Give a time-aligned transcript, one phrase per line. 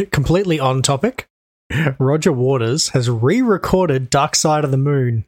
[0.10, 1.26] completely on topic.
[1.98, 5.24] Roger Waters has re-recorded Dark Side of the Moon.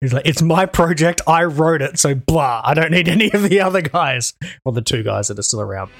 [0.00, 1.20] He's like, it's my project.
[1.26, 2.60] I wrote it, so blah.
[2.64, 4.34] I don't need any of the other guys
[4.64, 5.90] or the two guys that are still around.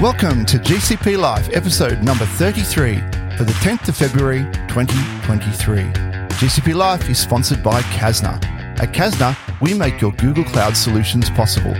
[0.00, 5.82] Welcome to GCP Life, episode number 33 for the 10th of February 2023.
[6.38, 8.34] GCP Life is sponsored by Kasna.
[8.80, 11.74] At Kasna, we make your Google Cloud solutions possible.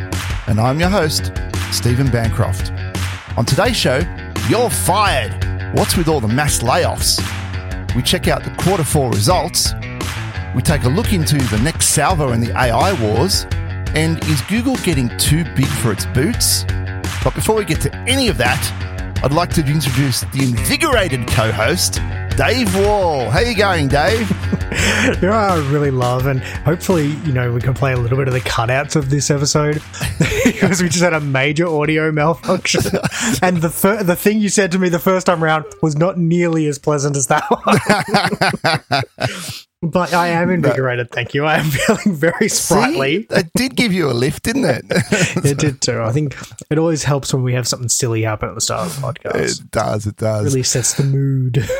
[0.48, 1.30] And I'm your host,
[1.70, 2.72] Stephen Bancroft.
[3.36, 4.00] On today's show,
[4.48, 5.32] you're fired.
[5.76, 7.22] What's with all the mass layoffs?
[7.94, 9.72] We check out the quarter four results.
[10.56, 13.46] We take a look into the next salvo in the AI wars.
[13.94, 16.64] And is Google getting too big for its boots?
[17.22, 18.91] But before we get to any of that,
[19.24, 22.00] I'd like to introduce the invigorated co-host,
[22.36, 23.30] Dave Wall.
[23.30, 24.28] How you going, Dave?
[25.22, 28.26] you know, I really love, and hopefully, you know, we can play a little bit
[28.26, 29.80] of the cutouts of this episode
[30.44, 32.82] because we just had a major audio malfunction.
[33.42, 36.18] and the fir- the thing you said to me the first time around was not
[36.18, 37.44] nearly as pleasant as that
[39.38, 39.62] one.
[39.82, 41.44] But I am invigorated, thank you.
[41.44, 43.22] I am feeling very sprightly.
[43.22, 44.84] See, it did give you a lift, didn't it?
[45.44, 46.00] it did too.
[46.00, 46.36] I think
[46.70, 49.60] it always helps when we have something silly happen at the start of the podcast.
[49.60, 50.44] It does, it does.
[50.44, 51.68] really sets the mood.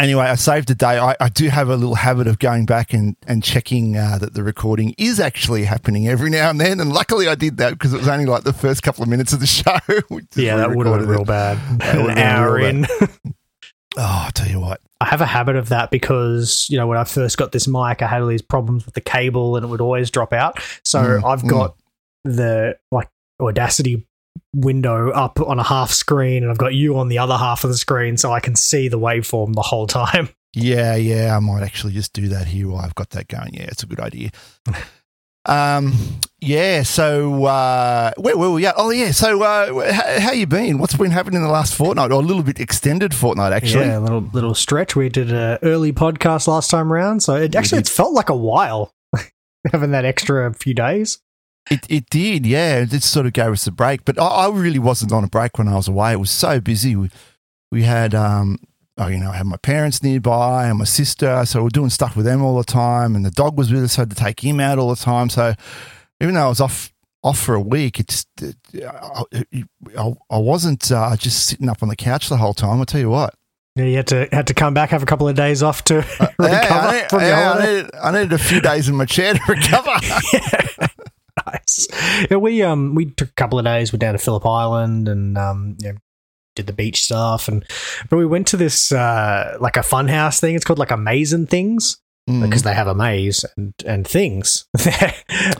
[0.00, 0.96] Anyway, I saved the day.
[0.96, 4.32] I, I do have a little habit of going back and, and checking uh, that
[4.32, 6.78] the recording is actually happening every now and then.
[6.78, 9.32] And luckily I did that because it was only like the first couple of minutes
[9.32, 9.76] of the show.
[10.36, 11.58] yeah, that would have been real bad.
[11.82, 12.86] An hour in.
[13.96, 14.80] Oh, I'll tell you what.
[15.00, 18.02] I have a habit of that because, you know, when I first got this mic,
[18.02, 20.60] I had all these problems with the cable and it would always drop out.
[20.84, 21.76] So Mm, I've got
[22.24, 23.08] the like
[23.40, 24.04] Audacity
[24.54, 27.70] window up on a half screen and I've got you on the other half of
[27.70, 30.28] the screen so I can see the waveform the whole time.
[30.54, 33.52] Yeah, yeah, I might actually just do that here while I've got that going.
[33.52, 34.30] Yeah, it's a good idea.
[35.44, 35.94] Um,
[36.40, 36.82] yeah.
[36.82, 38.72] So uh, where were we Yeah.
[38.76, 39.10] Oh, yeah.
[39.10, 40.78] So uh, how, how you been?
[40.78, 43.86] What's been happening in the last fortnight, or a little bit extended fortnight, actually?
[43.86, 44.94] Yeah, a little little stretch.
[44.94, 48.36] We did an early podcast last time around, so it actually it felt like a
[48.36, 48.94] while
[49.72, 51.18] having that extra few days.
[51.70, 52.46] It it did.
[52.46, 54.04] Yeah, it just sort of gave us a break.
[54.04, 56.12] But I, I really wasn't on a break when I was away.
[56.12, 56.94] It was so busy.
[56.96, 57.10] We
[57.70, 58.58] we had um.
[59.00, 62.16] Oh, you know, I had my parents nearby and my sister, so we're doing stuff
[62.16, 63.14] with them all the time.
[63.14, 64.96] And the dog was with us, so I had to take him out all the
[64.96, 65.30] time.
[65.30, 65.54] So
[66.20, 66.92] even though I was off
[67.24, 69.22] off for a week, it's I,
[69.96, 72.78] I, I wasn't uh, just sitting up on the couch the whole time.
[72.78, 73.34] I'll tell you what.
[73.76, 75.96] Yeah, you had to had to come back, have a couple of days off to
[76.20, 79.04] recover Yeah, I, need- from yeah, I needed, I needed a few days in my
[79.04, 79.90] chair to recover.
[81.46, 81.86] nice.
[82.30, 83.92] Yeah, we um we took a couple of days.
[83.92, 85.98] We're down to Phillip Island and um you know,
[86.56, 87.64] did the beach stuff and
[88.10, 90.54] but we went to this uh like a fun house thing.
[90.56, 92.42] It's called like a maze and things Mm.
[92.42, 94.66] because they have a maze and and things.
[94.78, 94.84] um,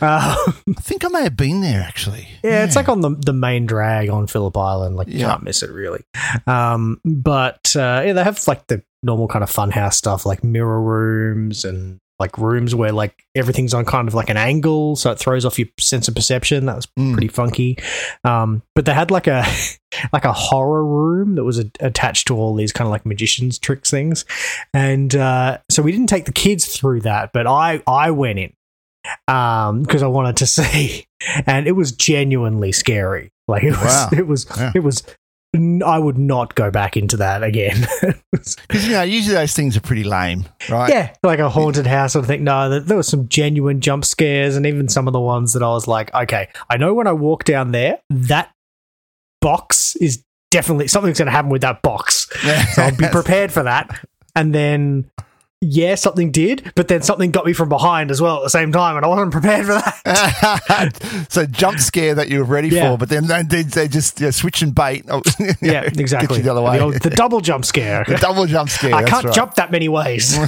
[0.03, 2.29] I think I may have been there actually.
[2.45, 4.97] Yeah, it's like on the the main drag on Phillip Island.
[4.97, 5.31] Like you Yeah.
[5.31, 6.03] can't miss it really.
[6.47, 10.81] Um, but uh, yeah, they have like the normal kind of funhouse stuff, like mirror
[10.83, 15.19] rooms and like rooms where like everything's on kind of like an angle, so it
[15.21, 16.67] throws off your sense of perception.
[16.67, 17.13] That was Mm.
[17.13, 17.79] pretty funky.
[18.25, 19.45] Um, but they had like a
[20.13, 23.57] like a horror room that was a- attached to all these kind of like magicians
[23.59, 24.25] tricks things,
[24.75, 28.53] and uh, so we didn't take the kids through that, but I I went in
[29.29, 31.07] um because I wanted to see
[31.47, 34.09] and it was genuinely scary like it was Wow.
[34.13, 34.73] it was Yeah.
[34.75, 35.03] it was
[35.55, 37.87] I would not go back into that again
[38.31, 40.91] Because you know, usually those things are pretty lame, right?
[40.91, 44.57] yeah like a haunted house I think no there, there were some genuine jump scares
[44.57, 47.13] and even some of the ones that I was like okay I know when I
[47.13, 48.53] walk down there that
[49.41, 52.29] box is definitely something's going to happen with that box
[52.75, 54.07] so I'll be prepared for that.
[54.35, 55.11] And then,
[55.61, 58.71] yeah, something did, but then something got me from behind as well at the same
[58.71, 61.27] time, and I wasn't prepared for that.
[61.31, 62.93] so jump scare that you were ready Yeah.
[62.93, 65.05] for, but then they, they, just yeah, switch and bait.
[65.61, 66.41] Yeah, exactly.
[66.43, 66.79] the other way.
[66.79, 68.05] The, old- the double jump scare.
[68.07, 68.95] The double jump scare.
[68.95, 69.35] I can't right.
[69.35, 70.35] jump that many ways.
[70.35, 70.43] so,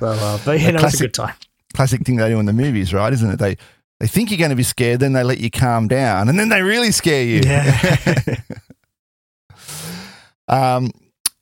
[0.00, 1.34] uh, but yeah, no, was a classic- good time.
[1.74, 3.12] Classic thing they do in the movies, right?
[3.12, 3.38] Isn't it?
[3.38, 3.56] They
[4.00, 6.48] they think you're going to be scared, then they let you calm down, and then
[6.48, 7.40] they really scare you.
[7.44, 8.36] Yeah.
[10.48, 10.90] um,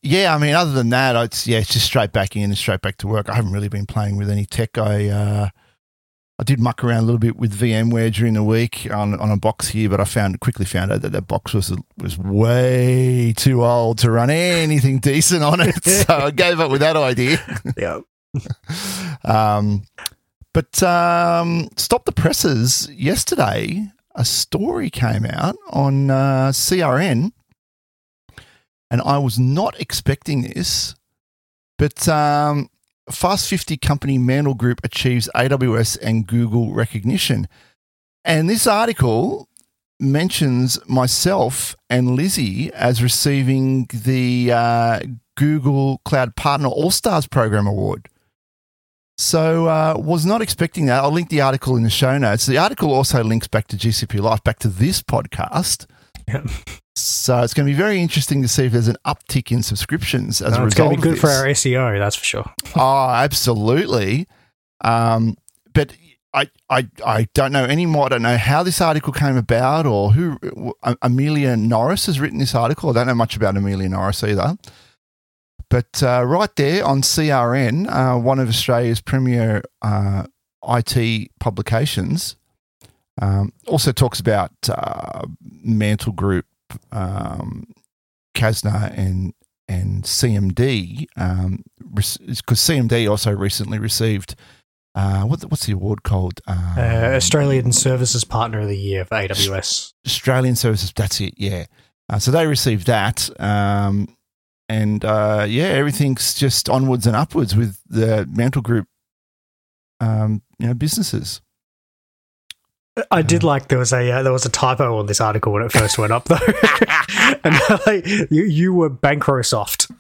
[0.03, 2.81] yeah, I mean, other than that, it's yeah, it's just straight back in and straight
[2.81, 3.29] back to work.
[3.29, 4.79] I haven't really been playing with any tech.
[4.79, 5.49] I uh,
[6.41, 9.37] I did muck around a little bit with VMware during the week on, on a
[9.37, 13.63] box here, but I found quickly found out that that box was was way too
[13.63, 15.75] old to run anything decent on it.
[15.85, 17.39] So I gave up with that idea.
[17.77, 18.01] yeah.
[19.23, 19.83] Um,
[20.55, 22.89] but um, stop the presses.
[22.91, 27.33] Yesterday, a story came out on uh, CRN,
[28.91, 30.95] and I was not expecting this.
[31.79, 32.69] But um,
[33.11, 37.49] Fast 50 company Mantle Group achieves AWS and Google recognition.
[38.25, 39.49] And this article
[39.99, 45.01] mentions myself and Lizzie as receiving the uh,
[45.37, 48.09] Google Cloud Partner All Stars Program Award.
[49.19, 51.03] So, uh, was not expecting that.
[51.03, 52.47] I'll link the article in the show notes.
[52.47, 55.87] The article also links back to GCP Life, back to this podcast.
[56.33, 56.49] Yep.
[56.97, 60.43] So it's going to be very interesting to see if there's an uptick in subscriptions
[60.43, 62.51] as No, a it's going to be good for our SEO, that's for sure.
[62.77, 64.27] Oh, absolutely.
[64.83, 65.37] Um,
[65.73, 65.93] but
[66.35, 68.07] I, I, I don't know anymore.
[68.07, 70.39] I don't know how this article came about or who.
[71.03, 72.91] Amelia Norris has written this article.
[72.91, 74.57] I don't know much about Amelia Norris either.
[75.69, 80.25] But uh, right there on CRN, uh, one of Australia's premier uh,
[80.69, 82.37] IT publications,
[83.21, 86.47] um, also talks about uh, Mantle Group,
[86.93, 87.67] um,
[88.35, 89.35] Kasna, and
[89.69, 91.63] and CMD, um,
[91.95, 92.19] because
[92.59, 94.35] CMD also recently received
[94.97, 96.41] uh, what, what's the award called?
[96.49, 99.93] Um, Uh, Australian Services Partner of the Year for AWS.
[100.05, 100.93] Australian Services.
[100.95, 101.35] That's it.
[101.37, 101.67] Yeah.
[102.09, 104.09] Uh, so they received that, um,
[104.69, 108.89] and uh, yeah, everything's just onwards and upwards with the Mantle Group,
[110.01, 111.41] um, you know, businesses.
[113.11, 115.63] I did like there was a uh, there was a typo on this article when
[115.63, 116.37] it first went up though,
[117.45, 117.55] and
[117.87, 119.91] like you, you were Bancrosoft.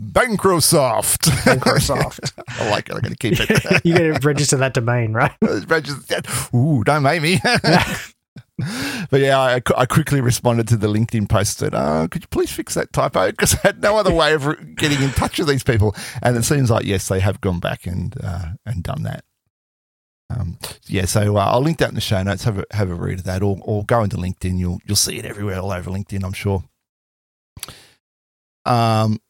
[0.00, 1.28] Bancrosoft.
[1.42, 2.32] Bancrosoft.
[2.60, 2.94] I like it.
[2.94, 3.84] I'm going to keep it.
[3.84, 5.32] you got to register that domain, right?
[5.42, 6.22] Register-
[6.56, 7.40] Ooh, don't make me.
[9.10, 12.52] but yeah, I, I quickly responded to the LinkedIn post that, uh, could you please
[12.52, 13.30] fix that typo?
[13.32, 15.96] Because I had no other way of re- getting in touch with these people.
[16.22, 19.24] And it seems like, yes, they have gone back and, uh, and done that.
[20.30, 22.44] Um, yeah, so uh, I'll link that in the show notes.
[22.44, 24.58] Have a, have a read of that or, or go into LinkedIn.
[24.58, 26.64] You'll, you'll see it everywhere all over LinkedIn, I'm sure.
[28.66, 29.20] Um,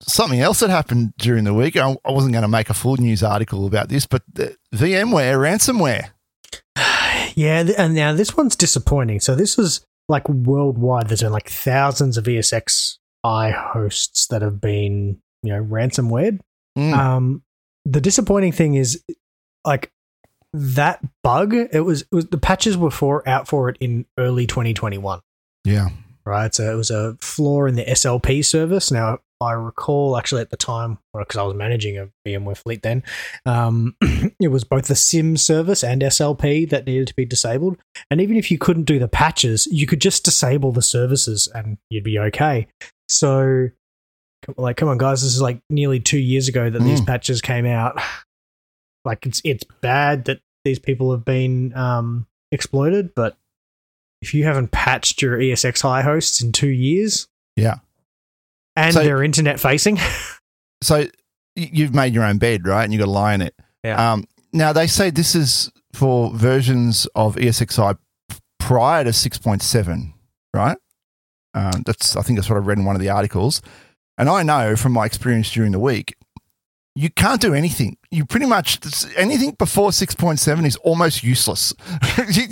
[0.00, 1.76] something else that happened during the week.
[1.76, 5.38] I, I wasn't going to make a full news article about this, but the VMware
[5.38, 6.10] ransomware.
[7.34, 9.20] Yeah, and now this one's disappointing.
[9.20, 11.08] So this was like worldwide.
[11.08, 12.96] There's been like thousands of ESXi
[13.52, 16.38] hosts that have been you know ransomware.
[16.78, 16.92] Mm.
[16.96, 17.42] Um,
[17.84, 19.02] the disappointing thing is
[19.66, 19.92] like
[20.58, 21.54] that bug.
[21.54, 25.20] It was, it was the patches were for out for it in early 2021.
[25.64, 25.88] yeah.
[26.24, 26.54] right?
[26.54, 28.90] So it was a flaw in the SLP service.
[28.90, 33.02] Now, I recall actually at the time, because I was managing a VMware fleet then,
[33.44, 33.94] um,
[34.40, 37.76] it was both the CIM service and SLP that needed to be disabled.
[38.10, 41.76] And even if you couldn't do the patches, you could just disable the services and
[41.90, 42.66] you'd be okay.
[43.10, 43.68] So,
[44.56, 47.06] like, come on, guys, this is like nearly two years ago that these Mm.
[47.06, 48.00] patches came out.
[49.04, 53.38] Like, it's it's bad that these people have been um, exploited, but
[54.20, 57.76] if you haven't patched your ESXi hosts in two years, Yeah.
[58.74, 59.98] and So- they're internet facing,
[60.82, 61.06] So
[61.54, 62.84] you've made your own bed, right?
[62.84, 63.54] And you've got to lie in it.
[63.84, 64.12] Yeah.
[64.12, 67.96] Um, now, they say this is for versions of ESXi
[68.58, 70.12] prior to 6.7,
[70.52, 70.76] right?
[71.54, 73.62] Um, that's I think that's what I read in one of the articles.
[74.18, 76.14] And I know from my experience during the week,
[76.96, 77.96] you can't do anything.
[78.10, 78.80] You pretty much
[79.16, 81.74] anything before 6.7 is almost useless.
[82.32, 82.44] you,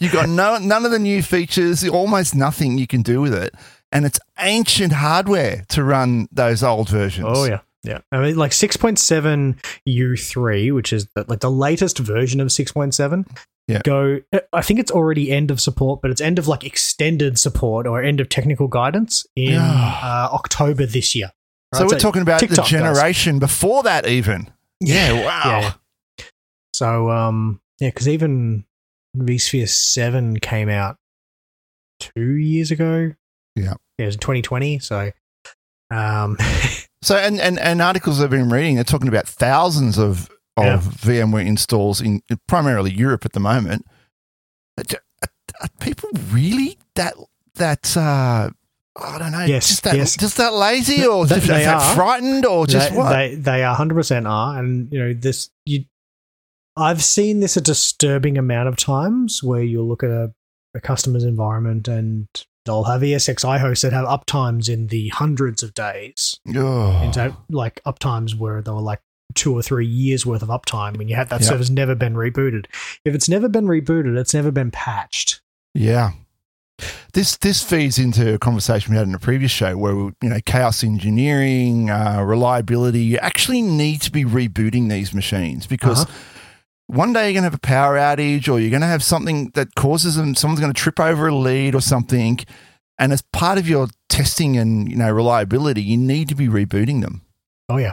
[0.00, 3.54] you got no none of the new features, almost nothing you can do with it.
[3.92, 7.26] And it's ancient hardware to run those old versions.
[7.30, 8.00] oh yeah, yeah.
[8.10, 9.56] I mean, like six point seven
[9.86, 13.24] U three, which is the, like the latest version of six point seven.
[13.68, 13.80] Yeah.
[13.84, 14.18] Go.
[14.52, 18.02] I think it's already end of support, but it's end of like extended support or
[18.02, 19.98] end of technical guidance in Yeah.
[20.02, 21.30] uh, October this year.
[21.74, 21.92] So Right?
[21.92, 24.50] we're talking about TikTok, the generation before that, even.
[24.80, 25.42] Yeah, wow.
[25.44, 25.60] Yeah,
[26.18, 26.24] yeah.
[26.74, 28.64] So um yeah, because even
[29.16, 30.96] vSphere seven came out
[32.00, 33.12] two years ago.
[33.56, 33.74] Yeah.
[33.98, 34.78] yeah, it was 2020.
[34.80, 35.12] So
[35.90, 36.36] um
[37.04, 40.78] So, and, and, and articles I've been reading, they're talking about thousands of, of Yeah.
[41.24, 43.84] VMware installs in primarily Europe at the moment.
[44.78, 45.28] Are, are-
[45.62, 47.14] are people really that,
[47.56, 48.50] that, uh,
[48.94, 50.16] I don't know, Yes, just that, yes.
[50.16, 51.94] just that lazy or They- just they that are.
[51.94, 53.10] frightened or just they, what?
[53.10, 55.50] They they are 100 percent are, and you know this.
[55.64, 55.84] You,
[56.76, 60.32] I've seen this a disturbing amount of times where you'll look at a,
[60.74, 62.26] a customer's environment and
[62.64, 66.38] they'll have ESXi hosts that have uptimes in the hundreds of days.
[66.54, 69.00] oh, into like uptimes where they were like
[69.34, 71.48] two or three years worth of uptime when you had that Yeah.
[71.48, 72.66] server's never been rebooted.
[73.04, 75.40] If it's never been rebooted, it's never been patched.
[75.74, 76.12] Yeah.
[77.12, 80.28] This this feeds into a conversation we had in a previous show where we, you
[80.30, 83.00] know chaos engineering, uh, reliability.
[83.00, 86.12] You actually need to be rebooting these machines because Uh-huh.
[86.86, 89.50] one day you're going to have a power outage, or you're going to have something
[89.54, 90.34] that causes them.
[90.34, 92.38] Someone's going to trip over a lead or something,
[92.98, 97.02] and as part of your testing and you know reliability, you need to be rebooting
[97.02, 97.20] them.
[97.68, 97.92] Oh yeah.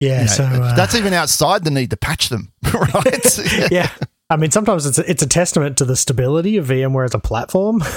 [0.00, 3.38] Yeah, You know, so uh, that's even outside the need to patch them, right?
[3.70, 3.90] yeah.
[4.28, 7.18] I mean, sometimes it's a, it's a testament to the stability of VMware as a
[7.18, 7.82] platform.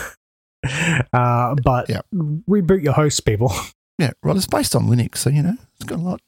[1.13, 2.01] Uh, but Yeah.
[2.13, 3.53] reboot your hosts, people.
[3.97, 6.21] Yeah, well, it's based on Linux, so you know it's got a lot.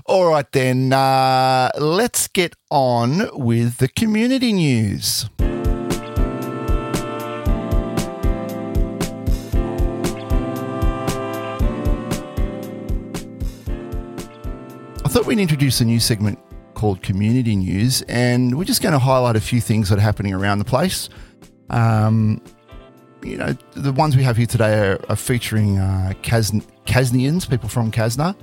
[0.06, 5.26] All right, then uh, let's get on with the community news.
[15.02, 16.38] I thought we'd introduce a new segment
[16.80, 20.32] called Community News, and we're just going to highlight a few things that are happening
[20.32, 21.10] around the place.
[21.68, 22.40] Um,
[23.22, 27.68] you know, the ones we have here today are, are featuring uh, Kaz- Kasnians, people
[27.68, 28.34] from Kasna.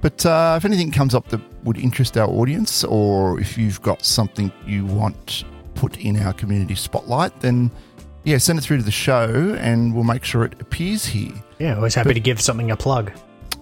[0.00, 4.02] But uh, if anything comes up that would interest our audience, or if you've got
[4.02, 7.70] something you want put in our community spotlight, then
[8.24, 11.34] yeah, send it through to the show and we'll make sure it appears here.
[11.58, 13.12] Yeah, always happy to give something a plug.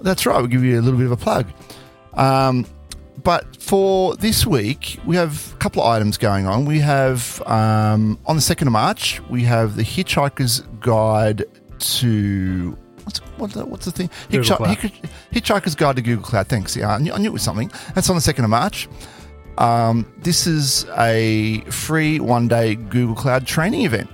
[0.00, 0.38] That's right.
[0.38, 1.48] We'll give you a little bit of a plug.
[2.14, 2.66] Um,
[3.24, 6.64] but for this week, we have a couple of items going on.
[6.64, 11.44] We have um, on the second of March, we have the Hitchhiker's Guide
[11.78, 14.10] to what's what's the, what's the thing?
[14.30, 14.76] Google Cloud.
[15.32, 16.48] Hitchhiker's Guide to Google Cloud.
[16.48, 16.76] Thanks.
[16.76, 17.70] Yeah, I knew, I knew it was something.
[17.94, 18.88] That's on the second of March.
[19.58, 24.10] Um, this is a free one day Google Cloud training event,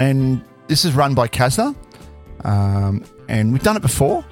[0.00, 1.74] and this is run by Kasna.
[2.44, 4.24] Um, and we've done it before.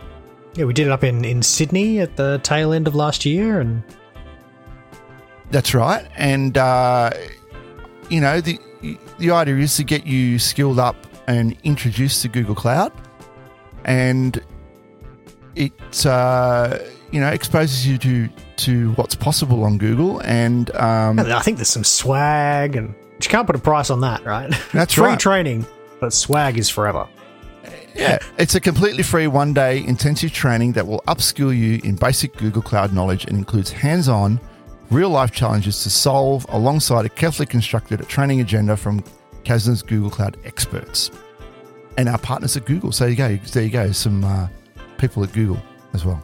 [0.56, 3.60] Yeah, we did it up in, in Sydney at the tail end of last year,
[3.60, 3.82] and
[5.50, 7.10] That's right, and uh,
[8.08, 8.58] you know the
[9.18, 10.96] the idea is to get you skilled up
[11.26, 12.92] and introduced to Google Cloud,
[13.84, 14.40] and
[15.56, 16.78] it uh,
[17.10, 21.68] you know exposes you to to what's possible on Google, and um, I think there's
[21.68, 24.54] some swag, and you can't put a price on that, right?
[24.72, 25.18] That's free right.
[25.18, 25.66] training,
[25.98, 27.08] but swag is forever.
[27.94, 32.36] Yeah, it's a completely free one day intensive training that will upskill you in basic
[32.36, 34.40] Google Cloud knowledge and includes hands on,
[34.90, 39.04] real life challenges to solve alongside a carefully constructed training agenda from
[39.44, 41.10] Kasna's Google Cloud experts
[41.96, 42.92] and our partners at Google.
[42.92, 43.36] So you go.
[43.36, 43.92] There you go.
[43.92, 44.48] Some uh,
[44.98, 46.22] people at Google as well.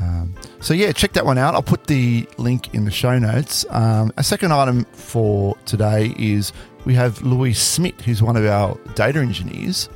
[0.00, 1.54] Um, so yeah, check that one out.
[1.54, 3.64] I'll put the link in the show notes.
[3.70, 6.52] Um, a second item for today is
[6.84, 9.88] we have Louise Smith, who's one of our data engineers.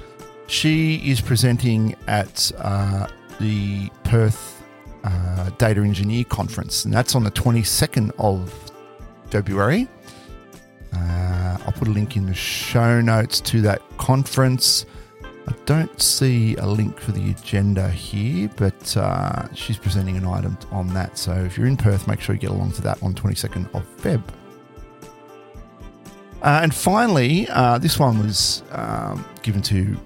[0.46, 3.06] She is presenting at uh,
[3.40, 4.62] the Perth
[5.04, 8.52] uh, Data Engineer Conference, and that's on the 22nd of
[9.30, 9.88] February.
[10.92, 14.84] Uh, I'll put a link in the show notes to that conference.
[15.48, 20.56] I don't see a link for the agenda here, but uh, she's presenting an item
[20.70, 21.18] on that.
[21.18, 23.84] So if you're in Perth, make sure you get along to that on 22nd of
[23.96, 24.22] Feb.
[26.42, 29.96] Uh, and finally, uh, this one was um, given to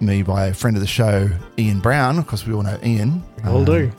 [0.00, 2.18] me by a friend of the show, Ian Brown.
[2.18, 3.22] Of course, we all know Ian.
[3.46, 3.90] All Um, do.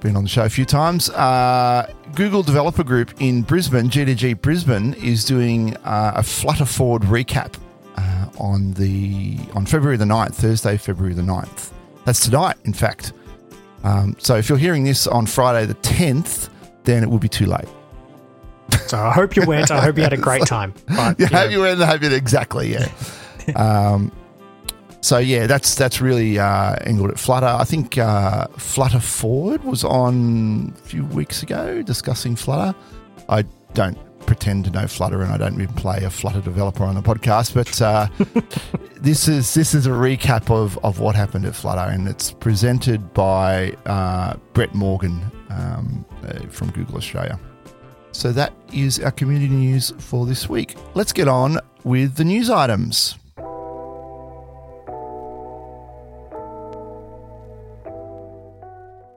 [0.00, 1.10] been on the show a few times.
[1.10, 7.54] Uh, Google Developer Group in Brisbane, GDG Brisbane, is doing uh, a Flutter Forward recap
[7.96, 11.70] uh, on the on February the 9th, Thursday, February the 9th.
[12.04, 13.12] That's tonight, in fact.
[13.84, 16.48] Um, so if you're hearing this on Friday the 10th,
[16.84, 17.68] then it will be too late.
[18.86, 19.70] So I hope you went.
[19.70, 20.74] I hope you had a great time.
[20.86, 22.72] But, you know, hope you were in the habit exactly.
[22.72, 22.88] Yeah.
[23.56, 24.12] um,
[25.02, 27.46] so yeah, that's that's really uh, angled at Flutter.
[27.46, 32.76] I think uh, Flutter Forward was on a few weeks ago discussing Flutter.
[33.28, 33.42] I
[33.74, 37.02] don't pretend to know Flutter, and I don't even play a Flutter developer on the
[37.02, 37.54] podcast.
[37.54, 38.06] But uh,
[39.00, 43.12] this is this is a recap of of what happened at Flutter, and it's presented
[43.12, 47.40] by uh, Brett Morgan um, uh, from Google Australia.
[48.12, 50.76] So that is our community news for this week.
[50.94, 53.16] Let's get on with the news items.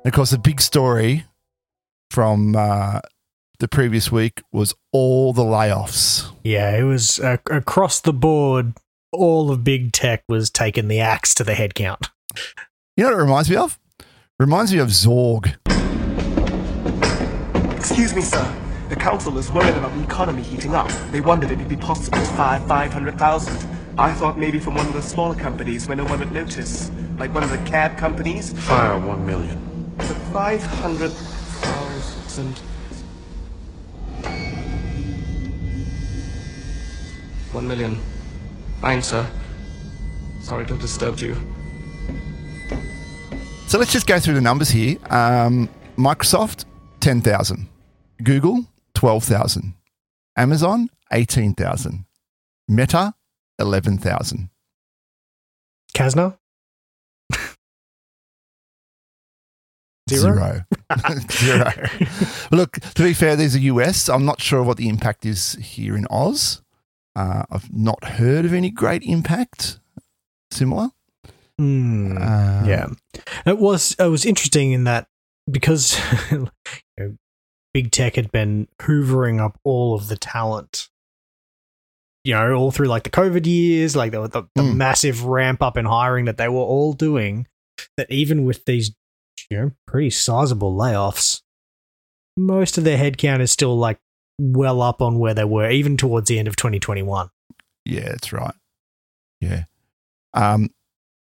[0.04, 1.26] And of course, the big story
[2.12, 3.02] from uh,
[3.60, 6.32] the previous week was all the layoffs.
[6.44, 8.74] yeah, it was uh, across the board.
[9.12, 12.10] All of big tech was taking the axe to the headcount.
[12.98, 13.80] You know what it reminds me of?
[14.40, 15.56] reminds me of Zorg.
[17.78, 18.65] Excuse me, sir.
[18.90, 20.88] The council is worried about the economy heating up.
[21.12, 23.68] They wondered if it'd be possible to fire 500,000.
[23.98, 26.92] I thought maybe from one of the smaller companies where no one would notice.
[27.18, 28.54] Like one of the cab companies.
[28.54, 29.92] Fire one million.
[29.98, 32.60] The 500,000.
[37.54, 37.98] One million.
[38.82, 39.26] Fine, sir.
[40.42, 41.36] Sorry to have disturbed you.
[43.68, 44.98] So let's just go through the numbers here.
[45.10, 46.66] Um, Microsoft,
[47.00, 47.68] 10,000.
[48.24, 48.64] Google,
[48.96, 49.76] 12,000.
[50.36, 52.06] Amazon, 18,000.
[52.68, 53.14] Meta,
[53.60, 54.50] 11,000.
[55.94, 56.38] Kasna?
[60.10, 60.34] Zero?
[60.36, 60.66] Zero.
[61.32, 61.72] Zero.
[62.52, 64.10] Look, to be fair, these are US.
[64.10, 66.62] I'm not sure what the impact is here in Oz.
[67.16, 69.80] Uh, I've not heard of any great impact
[70.52, 70.90] similar.
[71.58, 72.18] Um,
[72.68, 72.88] yeah,
[73.46, 75.08] it was it was interesting in that
[75.50, 75.98] because
[76.32, 76.50] you
[76.98, 77.18] know,
[77.76, 80.88] big tech had been hoovering up all of the talent,
[82.24, 84.78] you know, all through like the COVID years, like the the, the Mm.
[84.78, 87.48] massive ramp up in hiring that they were all doing.
[87.98, 88.96] That even with these,
[89.50, 91.42] you know, pretty sizable layoffs,
[92.38, 94.00] most of their headcount is still like
[94.40, 97.30] well up on where they were, even towards the end of 2021.
[97.84, 98.56] Yeah, that's right.
[99.42, 99.66] Yeah.
[100.34, 100.70] Um,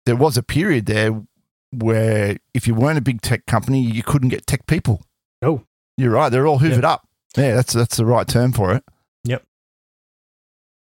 [0.05, 1.23] there was a period there
[1.71, 5.01] where if you weren't a big tech company, you couldn't get tech people.
[5.41, 5.63] Oh.
[5.97, 6.29] You're right.
[6.29, 6.83] They're all hoovered Yep.
[6.83, 7.07] up.
[7.37, 8.83] Yeah, that's that's the right term for it.
[9.25, 9.43] Yep.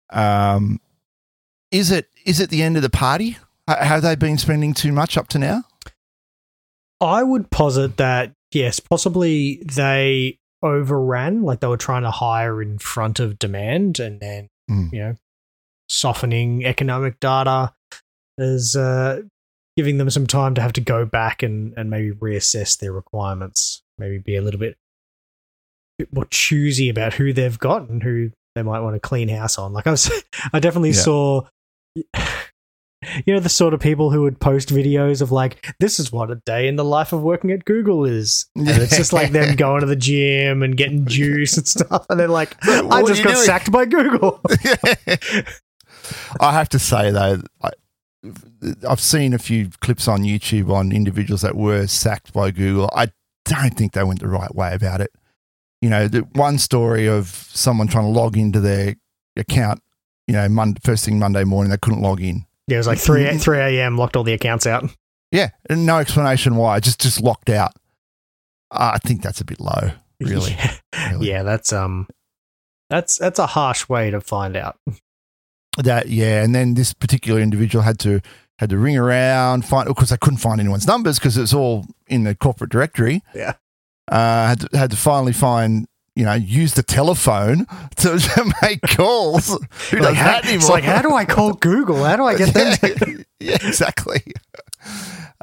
[0.09, 0.79] Um,
[1.71, 3.37] is it is it the end of the party?
[3.67, 5.63] Have they been spending too much up to now?
[7.01, 12.77] I would posit that yes, possibly they overran, like they were trying to hire in
[12.79, 14.91] front of demand, and then Mm.
[14.91, 15.15] you know,
[15.87, 17.73] softening economic data
[18.37, 19.21] is uh,
[19.77, 23.83] giving them some time to have to go back and and maybe reassess their requirements,
[23.97, 24.77] maybe be a little bit, bit
[26.11, 29.73] more choosy about who they've got and who they might want to clean house on.
[29.73, 30.11] Like I was,
[30.53, 30.95] I definitely Yeah.
[31.01, 31.41] saw.
[33.25, 36.31] You know the sort of people who would post videos of like, this is what
[36.31, 38.47] a day in the life of working at Google is.
[38.55, 42.07] And it's just like them going to the gym and getting juice and stuff.
[42.09, 44.41] And they're like, What I just got doing?" sacked by Google.
[46.39, 47.69] I have to say though, I,
[48.89, 52.89] I've seen a few clips on YouTube on individuals that were sacked by Google.
[52.95, 53.11] I
[53.45, 55.11] don't think they went the right way about it.
[55.81, 58.95] You know, the one story of someone trying to log into their
[59.35, 59.81] account,
[60.27, 62.45] you know, Monday, first thing Monday morning, they couldn't log in.
[62.67, 64.83] Yeah, it was like 3, 3 a.m., locked all the accounts out.
[65.31, 67.71] Yeah, and no explanation why, just just locked out.
[68.71, 70.51] I think that's a bit low, really.
[70.51, 70.77] Yeah.
[71.11, 71.29] really.
[71.29, 72.07] Yeah, that's um
[72.89, 74.77] that's that's a harsh way to find out.
[75.77, 78.21] That yeah, and then this particular individual had to
[78.59, 81.85] had to ring around, find of course they couldn't find anyone's numbers because it's all
[82.07, 83.21] in the corporate directory.
[83.35, 83.53] Yeah.
[84.09, 87.65] Uh, had to, had to finally find you know use the telephone
[87.97, 89.47] to, to make calls.
[89.91, 90.57] Who does Like, how, that anymore?
[90.59, 92.03] it's like, how do I call Google?
[92.03, 94.21] How do I get them to yeah, yeah, exactly.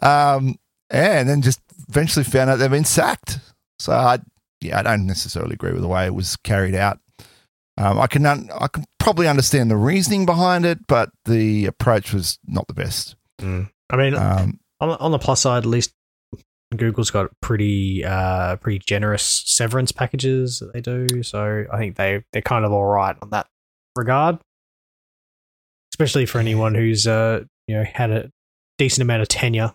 [0.03, 0.57] Um,
[0.90, 3.38] and then just eventually found out they've been sacked.
[3.79, 4.18] So I,
[4.61, 6.98] yeah, I don't necessarily agree with the way it was carried out.
[7.77, 12.12] Um, I can un- I can probably understand the reasoning behind it, but the approach
[12.12, 13.16] was not the best.
[13.40, 15.92] I mean, Um, on, on the plus side, at least
[16.78, 21.22] Google's got pretty uh pretty generous severance packages that they do.
[21.22, 23.46] So I think they they're kind of all right on that
[23.96, 24.38] regard.
[25.92, 28.30] Especially for anyone who's uh you know had a
[28.78, 29.72] decent amount of tenure.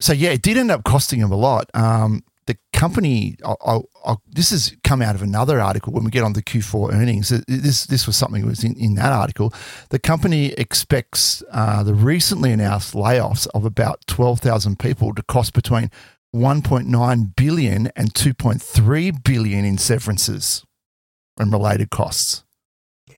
[0.00, 1.70] so yeah, it did end up costing them a lot.
[1.74, 6.10] Um, the company, I'll, I'll, I'll, this has come out of another article when we
[6.10, 7.28] get on the Q4 earnings.
[7.46, 9.52] This this was something that was in, in that article.
[9.90, 15.52] The company expects uh, the recently announced layoffs of about twelve thousand people to cost
[15.52, 15.90] between
[16.32, 20.64] one point nine billion and two point three billion in severances
[21.38, 22.44] and related costs.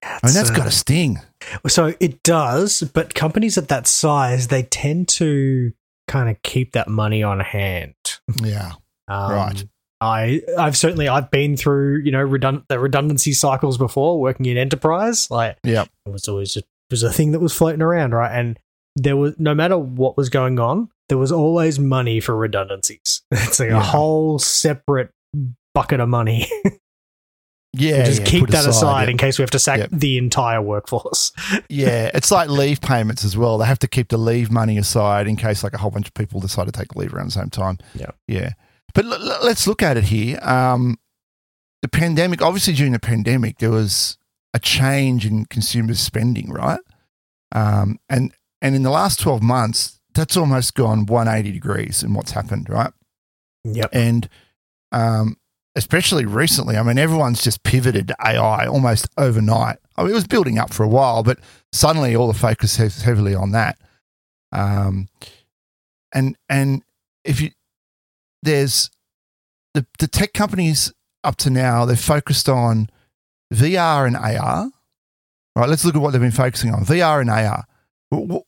[0.03, 1.21] I mean, that's uh, got a sting.
[1.69, 5.73] So it does, but companies at that size, they tend to
[6.09, 7.95] kind of keep that money on hand.
[8.43, 8.73] Yeah,
[9.09, 9.65] Um, Right.
[10.01, 14.57] I I've certainly I've been through you know redund- the redundancy cycles before working in
[14.57, 15.31] enterprise.
[15.31, 15.89] Like Yep.
[16.07, 18.37] it was always just it was a thing that was floating around, right?
[18.37, 18.59] And
[18.97, 23.21] there was no matter what was going on, there was always money for redundancies.
[23.31, 23.77] It's like Yeah.
[23.77, 25.11] a whole separate
[25.75, 26.49] bucket of money.
[27.75, 28.05] yeah.
[28.05, 29.11] just yeah, keep that aside yeah.
[29.11, 31.33] in case we have to sack the entire workforce.
[31.69, 33.59] Yeah, it's like leave payments as well.
[33.59, 36.15] They have to keep the leave money aside in case like a whole bunch of
[36.15, 37.77] people decide to take leave around the same time.
[37.95, 38.13] Yeah.
[38.27, 38.53] yeah.
[38.95, 40.39] But l- l- let's look at it here.
[40.41, 40.99] Um,
[41.83, 44.17] the pandemic, obviously, during the pandemic, there was
[44.55, 46.81] a change in consumer spending, right?
[47.55, 52.15] Um, and and in the last twelve months, that's almost gone one eighty degrees in
[52.15, 52.93] what's happened, right?
[53.65, 53.91] Yep.
[53.93, 54.29] And
[54.91, 55.37] um,
[55.75, 59.79] especially recently, I mean, everyone's just pivoted to AI almost overnight.
[59.97, 61.39] I mean, it was building up for a while, but
[61.73, 63.79] suddenly all the focus is heavily on that.
[64.53, 65.09] Um,
[66.15, 66.83] and and
[67.25, 67.51] if you
[68.43, 68.91] there's
[69.75, 70.93] the the tech companies
[71.25, 72.89] up to now, they've focused on
[73.53, 74.71] VR and AR.
[75.55, 77.67] Right, let's look at what they've been focusing on VR and AR.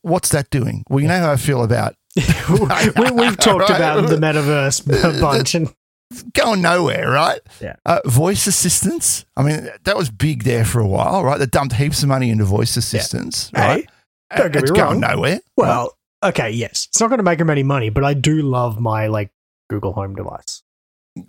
[0.03, 0.85] What's that doing?
[0.91, 3.77] Well, you know how I feel about we, we've talked Right.
[3.77, 4.87] about the metaverse
[5.19, 5.73] a bunch, and
[6.35, 7.41] going nowhere, right?
[7.61, 7.77] Yeah.
[7.87, 9.25] Uh, voice assistants.
[9.37, 11.39] I mean, that was big there for a while, right?
[11.39, 13.89] They dumped heaps of money into voice assistants, right?
[14.31, 15.41] hey, don't get it's me going nowhere.
[15.57, 18.79] Well, okay, yes, it's not going to make them any money, but I do love
[18.79, 19.33] my like
[19.71, 20.63] Google Home device.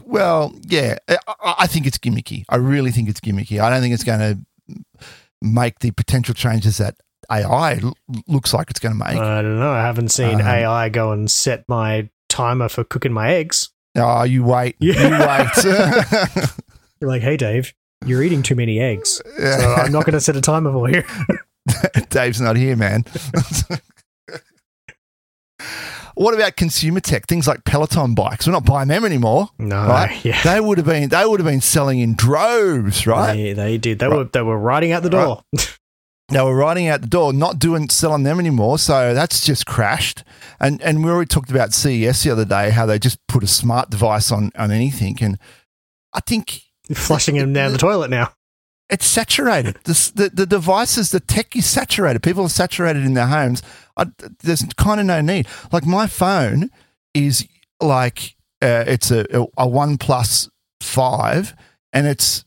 [0.04, 1.18] Well, yeah, I,
[1.60, 2.44] I think it's gimmicky.
[2.50, 3.60] I really think it's gimmicky.
[3.62, 4.76] I don't think it's going to
[5.42, 6.96] make the potential changes that
[7.32, 7.94] AI l-
[8.28, 9.18] looks like it's going to make.
[9.18, 9.72] I don't know.
[9.72, 13.70] I haven't seen Um, AI go and set my timer for cooking my eggs.
[13.98, 14.76] oh, you wait.
[14.80, 14.94] Yeah.
[15.08, 15.66] You wait.
[17.02, 17.74] You're like, hey, Dave,
[18.06, 19.22] you're eating too many eggs.
[19.38, 21.04] So I'm not going to set a timer for you.
[22.10, 23.04] Dave's not here, man.
[26.16, 27.28] what about consumer tech?
[27.28, 28.48] Things like Peloton bikes.
[28.48, 29.50] We're not buying them anymore.
[29.60, 30.24] No, Right?
[30.24, 30.42] yeah.
[30.44, 33.34] They would have been they would have been selling in droves, right?
[33.36, 34.00] They, they did.
[34.00, 34.18] They Right.
[34.18, 35.42] were they were riding out the door.
[36.30, 38.80] They were riding out the door, not doing selling them anymore.
[38.80, 40.24] So that's just crashed.
[40.60, 43.48] And and we already talked about CES the other day, how they just put a
[43.48, 45.18] smart device on on anything.
[45.22, 45.38] And
[46.14, 46.62] I think
[46.94, 48.32] Flushing them down the toilet now.
[48.90, 49.78] it's saturated.
[49.86, 52.22] This, the the devices, the tech is saturated.
[52.24, 53.62] People are saturated in their homes.
[53.98, 54.06] I,
[54.44, 55.48] there's kind of no need.
[55.72, 56.70] Like my phone
[57.14, 57.48] is
[57.82, 59.26] like uh, it's a
[59.58, 60.50] a One Plus
[60.82, 61.56] Five,
[61.94, 62.46] and it's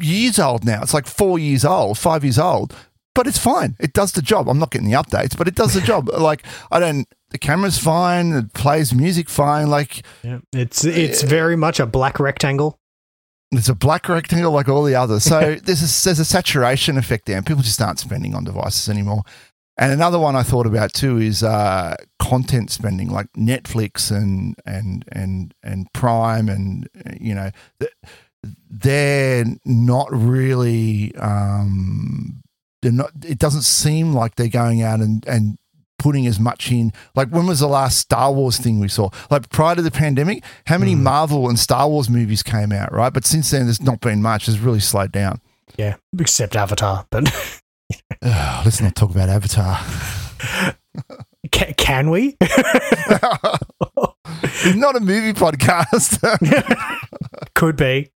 [0.00, 0.82] years old now.
[0.82, 2.74] It's like four years old, five years old,
[3.14, 3.76] but it's fine.
[3.78, 4.48] It does the job.
[4.48, 6.08] I'm not getting the updates, but it does the job.
[6.08, 7.06] Like I don't.
[7.30, 8.32] The camera's fine.
[8.32, 9.68] It plays music fine.
[9.68, 10.38] Like Yeah.
[10.52, 12.78] It's it's very much a black rectangle.
[13.52, 15.24] It's a black rectangle like all the others.
[15.24, 18.88] So there's a, there's a saturation effect there, and people just aren't spending on devices
[18.88, 19.22] anymore.
[19.76, 25.04] And another one I thought about too is uh, content spending, like Netflix and and
[25.10, 27.50] and and Prime, and uh, you know,
[28.70, 31.14] they're not really.
[31.16, 32.43] Um,
[32.84, 33.10] they're not.
[33.26, 35.58] It doesn't seem like they're going out and and
[35.98, 36.92] putting as much in.
[37.14, 39.08] Like when was the last Star Wars thing we saw?
[39.30, 41.00] Like prior to the pandemic, how many mm.
[41.00, 43.12] Marvel and Star Wars movies came out, right?
[43.12, 44.48] But since then, there's not been much.
[44.48, 45.40] It's really slowed down.
[45.76, 47.06] Yeah, except Avatar.
[47.10, 47.32] But
[48.22, 49.80] Ugh, let's not talk about Avatar.
[51.50, 52.36] can, can we?
[52.40, 52.76] it's
[54.76, 56.20] not a movie podcast.
[57.54, 58.10] Could be.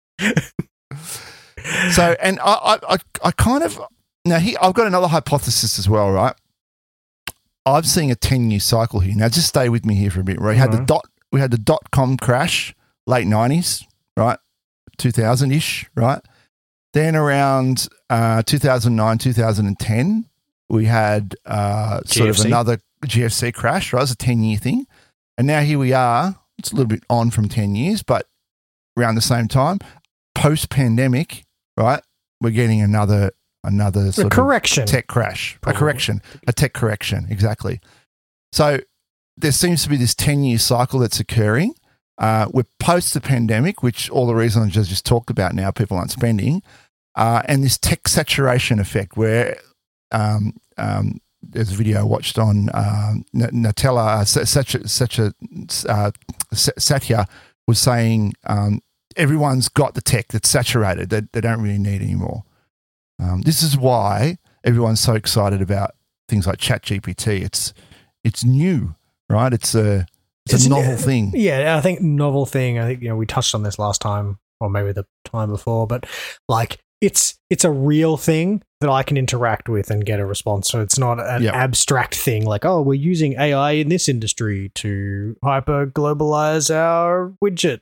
[1.92, 3.80] so, and I, I, I kind of
[4.24, 6.34] now here I've got another hypothesis as well, right?
[7.66, 9.14] I'm seeing a ten year cycle here.
[9.14, 10.40] Now, just stay with me here for a bit.
[10.40, 10.52] Right?
[10.52, 10.86] We had the Mhm.
[10.86, 12.74] dot, we had the dot com crash,
[13.06, 13.84] late nineties,
[14.16, 14.38] right,
[14.96, 16.20] two thousand ish, right.
[16.94, 20.24] Then around uh, 2009, 2010,
[20.70, 24.00] we had uh, sort of another GFC crash, right?
[24.00, 24.86] It was a 10 year thing.
[25.36, 26.36] And now here we are.
[26.58, 28.26] It's a little bit on from 10 years, but
[28.96, 29.78] around the same time,
[30.34, 31.44] post pandemic,
[31.76, 32.02] right?
[32.40, 33.32] We're getting another
[33.68, 34.86] another A sort of correction.
[34.86, 35.76] tech crash, Probably.
[35.76, 37.80] a correction, a tech correction, exactly.
[38.52, 38.80] So
[39.36, 41.74] there seems to be this 10 year cycle that's occurring.
[42.18, 45.96] Uh, we're post the pandemic, which all the reasons I just, talked about now, people
[45.96, 46.62] aren't spending,
[47.14, 49.58] uh, and this tech saturation effect where
[50.10, 55.32] um, um, there's a video I watched on um, N- Nadella, uh, Sa- Satya, Satya,
[55.88, 56.10] uh,
[56.52, 57.26] Satya
[57.68, 58.80] was saying um,
[59.16, 62.42] everyone's got the tech that's saturated, that they don't really need anymore.
[63.20, 65.92] Um, this is why everyone's so excited about
[66.28, 67.42] things like ChatGPT.
[67.42, 67.72] It's
[68.24, 68.94] it's new,
[69.28, 69.52] right?
[69.52, 70.06] It's a
[70.46, 71.32] it's, It's a an- novel thing.
[71.34, 72.78] Yeah, I think novel thing.
[72.78, 75.86] I think you know we touched on this last time, or maybe the time before,
[75.86, 76.06] but
[76.48, 80.68] like it's it's a real thing that I can interact with and get a response.
[80.68, 81.54] So it's not an Yep.
[81.54, 87.80] abstract thing like, oh, we're using AI in this industry to hyper globalize our widget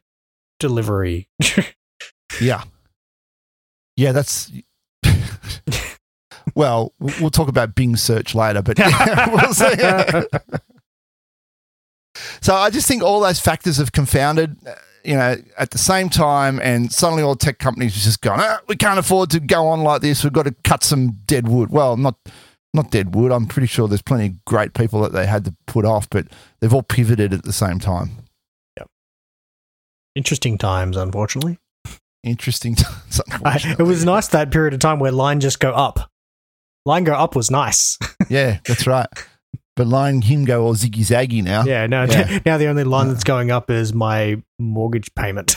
[0.60, 1.28] delivery.
[2.40, 2.64] Yeah,
[3.96, 4.12] yeah.
[4.12, 4.50] That's
[6.54, 8.78] well, we'll we'll talk about Bing search later, but
[9.32, 9.74] we'll see.
[12.40, 16.08] So I just think all those factors have confounded, uh, you know, at the same
[16.08, 19.66] time, and suddenly all tech companies are just gone, ah, we can't afford to go
[19.66, 20.24] on like this.
[20.24, 21.70] We've got to cut some dead wood.
[21.70, 22.16] Well, not
[22.72, 23.32] not dead wood.
[23.32, 26.28] I'm pretty sure there's plenty of great people that they had to put off, but
[26.60, 28.26] they've all pivoted at the same time.
[30.16, 31.58] Interesting times, unfortunately.
[32.24, 32.74] Interesting.
[33.44, 36.10] I, it was nice that period of time where line just go up.
[36.86, 37.98] Line go up was nice.
[38.30, 39.08] yeah, that's right.
[39.74, 41.64] But line him go all ziggy zaggy now.
[41.64, 42.38] yeah, no, Yeah.
[42.46, 45.56] now the only line that's going up is my mortgage payment.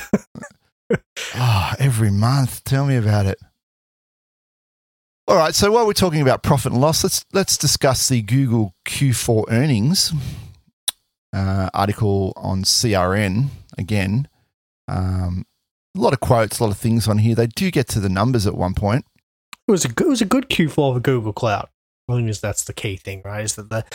[1.35, 2.63] Oh, every month.
[2.63, 3.37] Tell me about it.
[5.27, 5.53] All right.
[5.53, 10.11] So while we're talking about profit and loss, let's let's discuss the Google Q4 earnings
[11.31, 14.27] uh, article on CRN again.
[14.87, 15.45] Um,
[15.95, 17.35] a lot of quotes, a lot of things on here.
[17.35, 19.05] They do get to the numbers at one point.
[19.69, 21.69] It was a it was a good Q4 for Google Cloud.
[22.09, 23.43] I think that's the key thing, right?
[23.43, 23.85] Is that the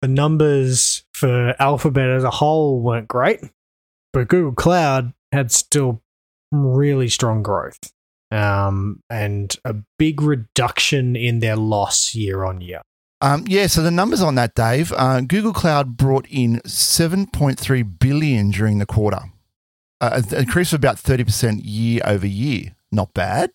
[0.00, 3.40] the numbers for Alphabet as a whole weren't great,
[4.14, 6.00] but Google Cloud had still
[6.52, 7.92] really strong growth,
[8.30, 12.80] um, and a big reduction in their loss year on year.
[13.20, 14.90] Um, yeah, so the numbers on that, Dave.
[14.96, 19.20] Uh, Google Cloud brought in 7.3 billion during the quarter,
[20.00, 22.74] uh, an increase of about 30% year over year.
[22.90, 23.50] Not bad,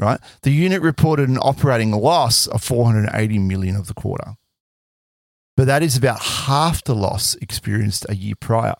[0.00, 0.20] right?
[0.42, 4.34] The unit reported an operating loss of 480 million of the quarter,
[5.56, 8.74] but that is about half the loss experienced a year prior.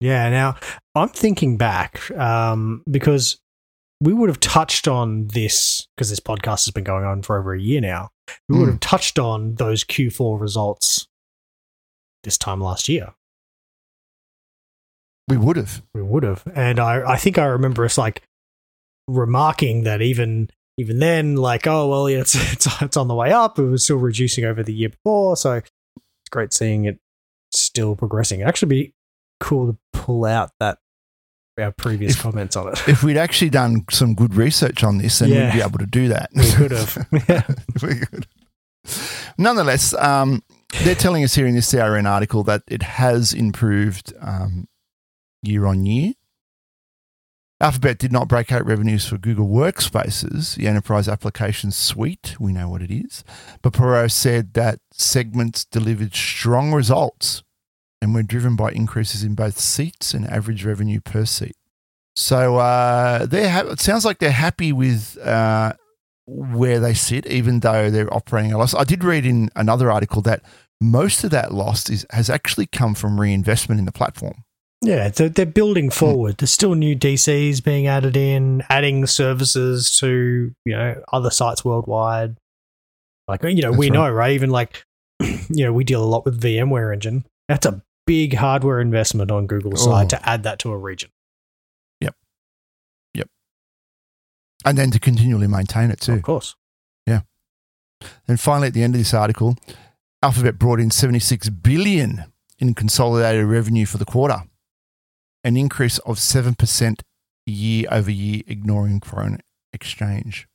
[0.00, 0.28] Yeah.
[0.30, 0.56] Now
[0.94, 3.38] I'm thinking back um, because
[4.00, 7.52] we would have touched on this because this podcast has been going on for over
[7.52, 8.08] a year now.
[8.48, 8.72] We would Mm.
[8.72, 11.06] have touched on those Q4 results
[12.24, 13.12] this time last year.
[15.28, 15.82] We would have.
[15.94, 18.22] We would have, and I, I think I remember us like
[19.10, 23.32] remarking that even even then, like, oh well, yeah, it's it's it's on the way
[23.32, 23.58] up.
[23.58, 25.70] It was still reducing over the year before, so it's
[26.30, 26.98] great seeing it
[27.52, 28.40] still progressing.
[28.40, 28.94] It'd actually be
[29.40, 30.78] cool to pull out that
[31.58, 32.88] our previous If- comments on it.
[32.88, 35.46] If we'd actually done some good research on this, then Yeah.
[35.46, 36.30] we'd be able to do that.
[36.34, 37.06] We could have.
[37.28, 37.42] Yeah.
[37.82, 38.26] we could.
[39.36, 40.42] Nonetheless, um,
[40.84, 44.68] they're telling us here in this CRN article that it has improved um,
[45.42, 46.14] year on year.
[47.62, 52.34] Alphabet did not break out revenues for Google Workspaces, the enterprise application suite.
[52.40, 53.22] We know what it is.
[53.60, 57.42] But Porat said that segments delivered strong results
[58.00, 61.56] and were driven by increases in both seats and average revenue per seat.
[62.16, 65.74] So uh, they're ha- it sounds like they're happy with uh,
[66.26, 68.74] where they sit, even though they're operating a loss.
[68.74, 70.42] I did read in another article that
[70.80, 74.44] most of that loss is, has actually come from reinvestment in the platform.
[74.82, 75.90] Yeah, they're, they're building hmm.
[75.90, 76.38] forward.
[76.38, 82.36] There's still new DCs being added in, adding services to you know other sites worldwide.
[83.28, 83.94] Like you know, That's we right.
[83.94, 84.32] know, right?
[84.32, 84.84] Even like
[85.20, 87.24] you know, we deal a lot with VMware Engine.
[87.48, 89.90] That's a big hardware investment on Google's Oh.
[89.90, 91.10] side to add that to a region.
[92.00, 92.16] Yep.
[93.14, 93.28] Yep.
[94.64, 96.14] And then to continually maintain it too.
[96.14, 96.56] Of course.
[97.06, 97.20] Yeah.
[98.26, 99.56] And finally, at the end of this article,
[100.22, 102.24] Alphabet brought in 76 billion
[102.58, 104.42] in consolidated revenue for the quarter,
[105.44, 107.00] an increase of 7%
[107.46, 109.40] year over year, ignoring foreign
[109.72, 110.46] exchange.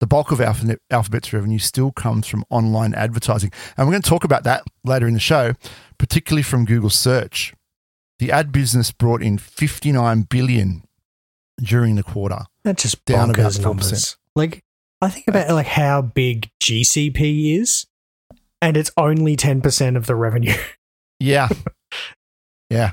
[0.00, 3.50] The bulk of Alphabet's revenue still comes from online advertising.
[3.76, 5.54] And we're going to talk about that later in the show,
[5.98, 7.52] particularly from Google Search.
[8.20, 10.84] The ad business brought in 59 billion
[11.60, 12.44] during the quarter.
[12.64, 13.62] That's just Down about bonkers 4%.
[13.62, 14.16] numbers.
[14.36, 14.62] Like
[15.00, 17.86] I think about like how big GCP is,
[18.60, 20.54] and it's only ten percent of the revenue.
[21.20, 21.48] Yeah.
[22.70, 22.92] yeah.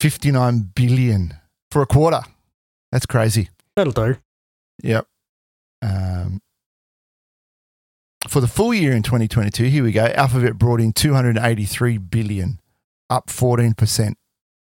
[0.00, 1.34] 59 billion
[1.70, 2.20] for a quarter.
[2.92, 3.50] That's crazy.
[3.76, 4.16] That'll do.
[4.82, 5.06] Yep.
[5.82, 6.40] Um,
[8.26, 10.06] for the full year in 2022, here we go.
[10.06, 12.60] Alphabet brought in 283 billion,
[13.08, 14.14] up 14%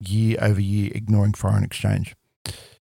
[0.01, 2.15] year over year, ignoring foreign exchange.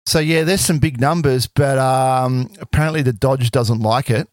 [0.06, 4.28] So yeah, there's some big numbers, but um, apparently the Dodge doesn't like it.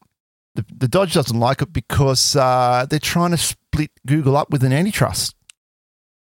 [0.55, 4.63] The, the Dodge doesn't like it because uh, they're trying to split Google up with
[4.65, 5.35] an antitrust.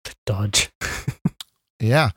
[0.05, 0.71] The Dodge.
[1.81, 2.11] Yeah.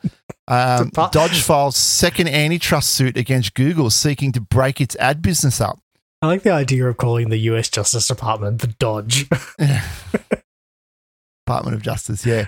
[0.47, 5.61] Um, It's Dodge files second antitrust suit against Google seeking to break its ad business
[5.61, 5.79] up.
[6.21, 9.29] I like the idea of calling the US Justice Department the Dodge.
[11.45, 12.47] Department of Justice, yeah.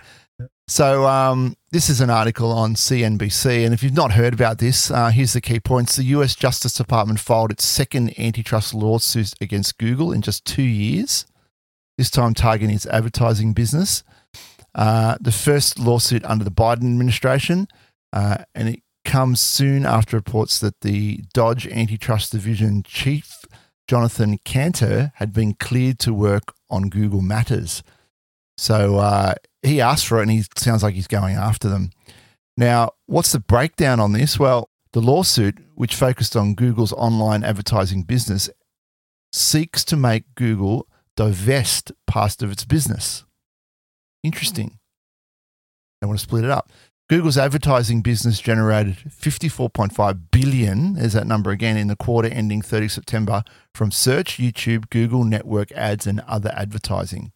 [0.68, 4.90] So um, this is an article on CNBC, and if you've not heard about this,
[4.90, 6.34] uh, here's the key points: the U.S.
[6.34, 11.26] Justice Department filed its second antitrust lawsuit against Google in just two years.
[11.98, 14.04] This time targeting its advertising business.
[14.74, 17.68] Uh, the first lawsuit under the Biden administration,
[18.14, 23.46] uh, and it comes soon after reports that the Dodge Antitrust Division chief
[23.88, 27.84] Jonathan Kanter had been cleared to work on Google Matters.
[28.58, 31.90] So uh, he asked for it and he sounds like he's going after them.
[32.56, 34.40] Now, what's the breakdown on this?
[34.40, 38.50] Well, the lawsuit, which focused on Google's online advertising business,
[39.34, 43.26] seeks to make Google divest part of its business.
[44.24, 44.78] Interesting.
[46.00, 46.72] They want to split it up.
[47.10, 52.88] Google's advertising business generated 54.5 billion, there's that number again, in the quarter ending 30
[52.88, 53.44] September
[53.76, 57.34] from search, YouTube, Google network ads, and other advertising.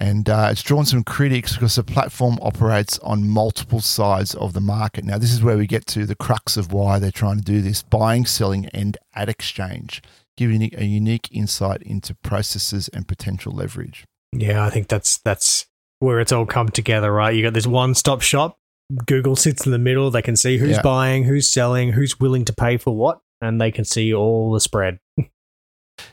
[0.00, 4.60] And uh, it's drawn some critics because the platform operates on multiple sides of the
[4.60, 5.04] market.
[5.04, 7.60] Now, this is where we get to the crux of why they're trying to do
[7.60, 10.00] this buying, selling, and ad exchange,
[10.36, 14.04] giving a unique insight into processes and potential leverage.
[14.32, 15.66] yeah, I think that's that's
[15.98, 17.34] where it's all come together, right?
[17.34, 18.56] You got this one stop shop.
[19.06, 20.12] Google sits in the middle.
[20.12, 20.82] They can see who's Yeah.
[20.82, 24.60] buying, who's selling, who's willing to pay for what, and they can see all the
[24.60, 24.98] spread.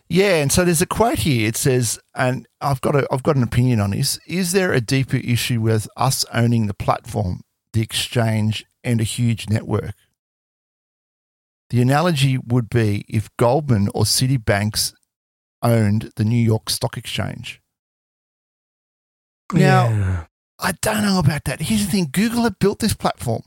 [0.07, 1.47] Yeah, and so there's a quote here.
[1.47, 4.19] It says, and I've got a, I've got an opinion on this.
[4.27, 7.41] Is there a deeper issue with us owning the platform,
[7.73, 9.93] the exchange, and a huge network?
[11.69, 14.93] The analogy would be if Goldman or Citibank's
[15.61, 17.61] owned the New York Stock Exchange.
[19.53, 20.25] Now, Yeah.
[20.57, 21.61] I don't know about that.
[21.61, 23.41] Here's the thing Google have built this platform.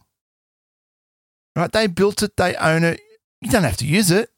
[1.56, 1.72] Right?
[1.72, 3.00] They built it, they own it.
[3.40, 4.30] You don't have to use it,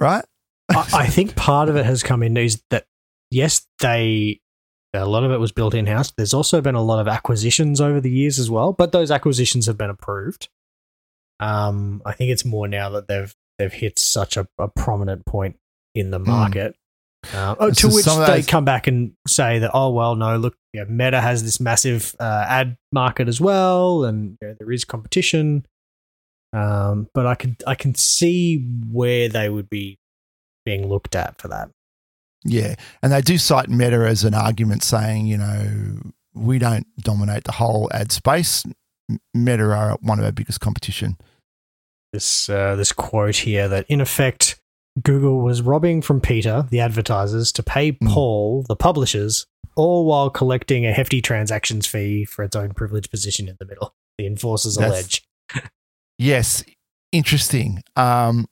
[0.00, 0.24] right?
[0.70, 2.86] I, I think part of it has come in is that
[3.30, 4.40] yes, they
[4.94, 6.12] a lot of it was built in house.
[6.16, 9.66] There's also been a lot of acquisitions over the years as well, but those acquisitions
[9.66, 10.48] have been approved.
[11.40, 15.56] Um, I think it's more now that they've they've hit such a, a prominent point
[15.94, 16.74] in the market.
[17.34, 20.84] Uh, oh, to which they come back and say that, oh well, no, look, yeah,
[20.84, 25.66] Meta has this massive uh, ad market as well, and you know, there is competition.
[26.52, 29.98] Um, but I can I can see where they would be
[30.68, 31.70] being looked at for that.
[32.44, 32.74] Yeah.
[33.02, 37.52] And they do cite Meta as an argument saying, you know, we don't dominate the
[37.52, 38.64] whole ad space.
[39.32, 41.16] Meta are one of our biggest competition.
[42.12, 44.60] This uh, this quote here that in effect
[45.02, 48.08] Google was robbing from Peter, the advertisers, to pay Mm.
[48.08, 53.48] Paul, the publishers, all while collecting a hefty transactions fee for its own privileged position
[53.48, 53.94] in the middle.
[54.18, 55.22] The enforcers That's- allege.
[56.20, 56.64] Yes,
[57.12, 57.80] interesting.
[57.94, 58.48] Um,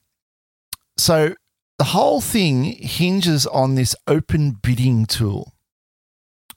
[0.97, 1.33] so
[1.77, 5.53] the whole thing hinges on this open bidding tool.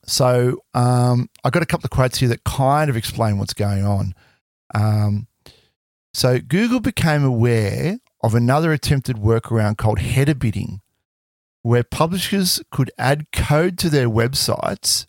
[0.07, 3.85] So um, I got a couple of quotes here that kind of explain what's going
[3.85, 4.15] on.
[4.75, 5.27] Um,
[6.15, 10.81] so Google became aware of another attempted workaround called header bidding,
[11.63, 15.07] where publishers could add code to their websites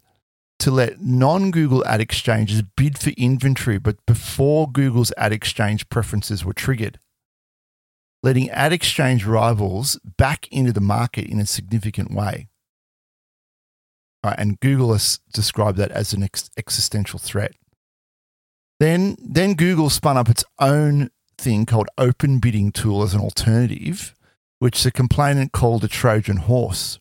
[0.60, 6.45] to let non Google ad exchanges bid for inventory, but before Google's ad exchange preferences
[6.45, 7.00] were triggered,
[8.23, 12.47] letting ad exchange rivals back into the market in a significant way.
[14.23, 17.53] Right, and Google has described that as an ex- existential threat.
[18.79, 24.15] Then, then Google spun up its own thing called Open Bidding Tool as an alternative,
[24.60, 26.99] which the complainant called a Trojan horse.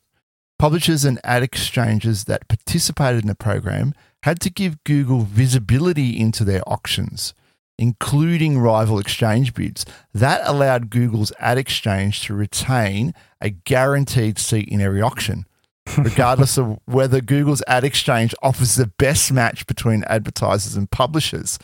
[0.58, 6.44] Publishers and ad exchanges that participated in the program had to give Google visibility into
[6.44, 7.34] their auctions,
[7.80, 9.86] including rival exchange bids.
[10.12, 15.46] That allowed Google's ad exchange to retain a guaranteed seat in every auction,
[15.98, 21.58] regardless of whether Google's ad exchange offers the best match between advertisers and publishers.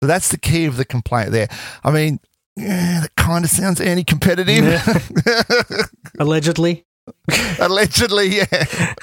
[0.00, 1.48] So that's the key of the complaint there.
[1.84, 2.18] I mean,
[2.56, 4.82] yeah, that kind of sounds anti competitive.
[6.18, 6.86] Allegedly.
[7.60, 8.94] Allegedly, yeah.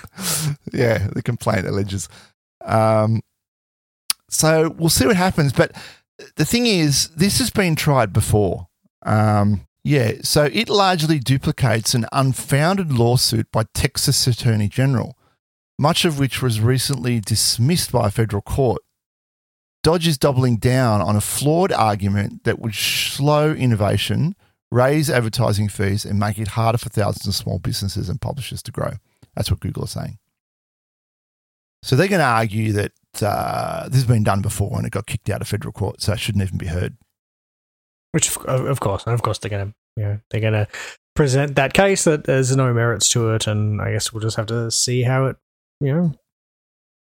[0.74, 2.10] yeah, the complaint alleges.
[2.64, 3.22] Um,
[4.30, 5.54] so we'll see what happens.
[5.54, 5.74] But
[6.36, 8.68] the thing is, this has been tried before.
[9.06, 15.18] Um, yeah, so it largely duplicates an unfounded lawsuit by Texas Attorney General,
[15.78, 18.82] much of which was recently dismissed by a federal court.
[19.86, 24.36] DOJ is doubling down on a flawed argument that would slow innovation,
[24.72, 28.72] raise advertising fees, and make it harder for thousands of small businesses and publishers to
[28.72, 28.94] grow.
[29.36, 30.18] That's what Google is saying.
[31.84, 35.08] So they're going to argue that uh, this has been done before and it got
[35.08, 36.96] kicked out of federal court, so it shouldn't even be heard.
[38.12, 40.68] Which of, course, and of course they're gonna you know, they're gonna
[41.16, 44.48] present that case that there's no merits to it and I guess we'll just have
[44.48, 45.38] to see how it
[45.80, 46.14] you know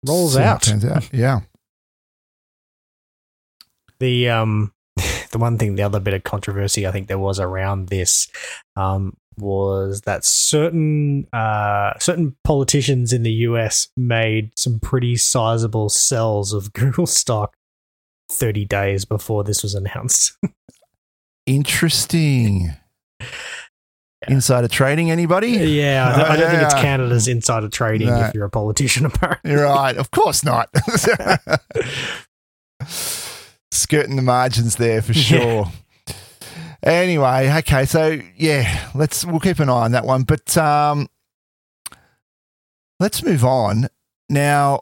[0.07, 0.85] rolls See out.
[0.85, 1.13] out.
[1.13, 1.41] Yeah.
[3.99, 4.73] the um
[5.31, 8.27] the one thing the other bit of controversy i think there was around this
[8.75, 16.53] um was that certain uh certain politicians in the us made some pretty sizable sells
[16.53, 17.55] of google stock
[18.31, 20.37] 30 days before this was announced
[21.45, 22.71] Interesting.
[24.27, 25.49] Insider trading, anybody?
[25.49, 28.21] yeah I don't, I don't think it's canada's insider trading No.
[28.21, 29.95] if you're a politician apparently You're right.
[29.95, 30.69] Of course not.
[33.71, 35.67] Skirting the margins there for sure.
[36.85, 40.23] Anyway, okay, so yeah, let's we'll keep an eye on that one.
[40.23, 41.07] But um
[42.99, 43.87] let's move on.
[44.29, 44.81] Now,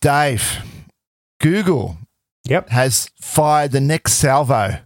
[0.00, 0.62] Dave,
[1.40, 1.98] Google
[2.44, 4.78] yep has fired the next salvo.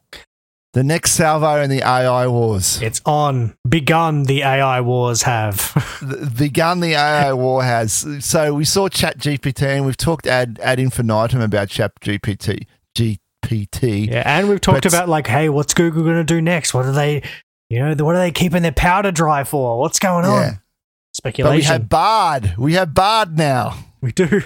[0.75, 2.81] The next salvo in the AI wars.
[2.81, 5.71] it's on begun the ai wars have
[6.39, 8.07] begun the AI war has.
[8.21, 12.67] So we saw Chat GPT and we've talked ad ad infinitum about Chat GPT.
[13.53, 14.09] GPT.
[14.11, 16.75] Yeah, and we've talked But- about like, hey, what's Google going to do next?
[16.75, 17.23] What are they,
[17.71, 19.79] you know, what are they keeping their powder dry for?
[19.79, 20.43] What's going on?
[20.43, 20.55] Yeah.
[21.23, 22.55] But we have Bard.
[22.57, 23.77] We have Bard now.
[24.01, 24.43] we do.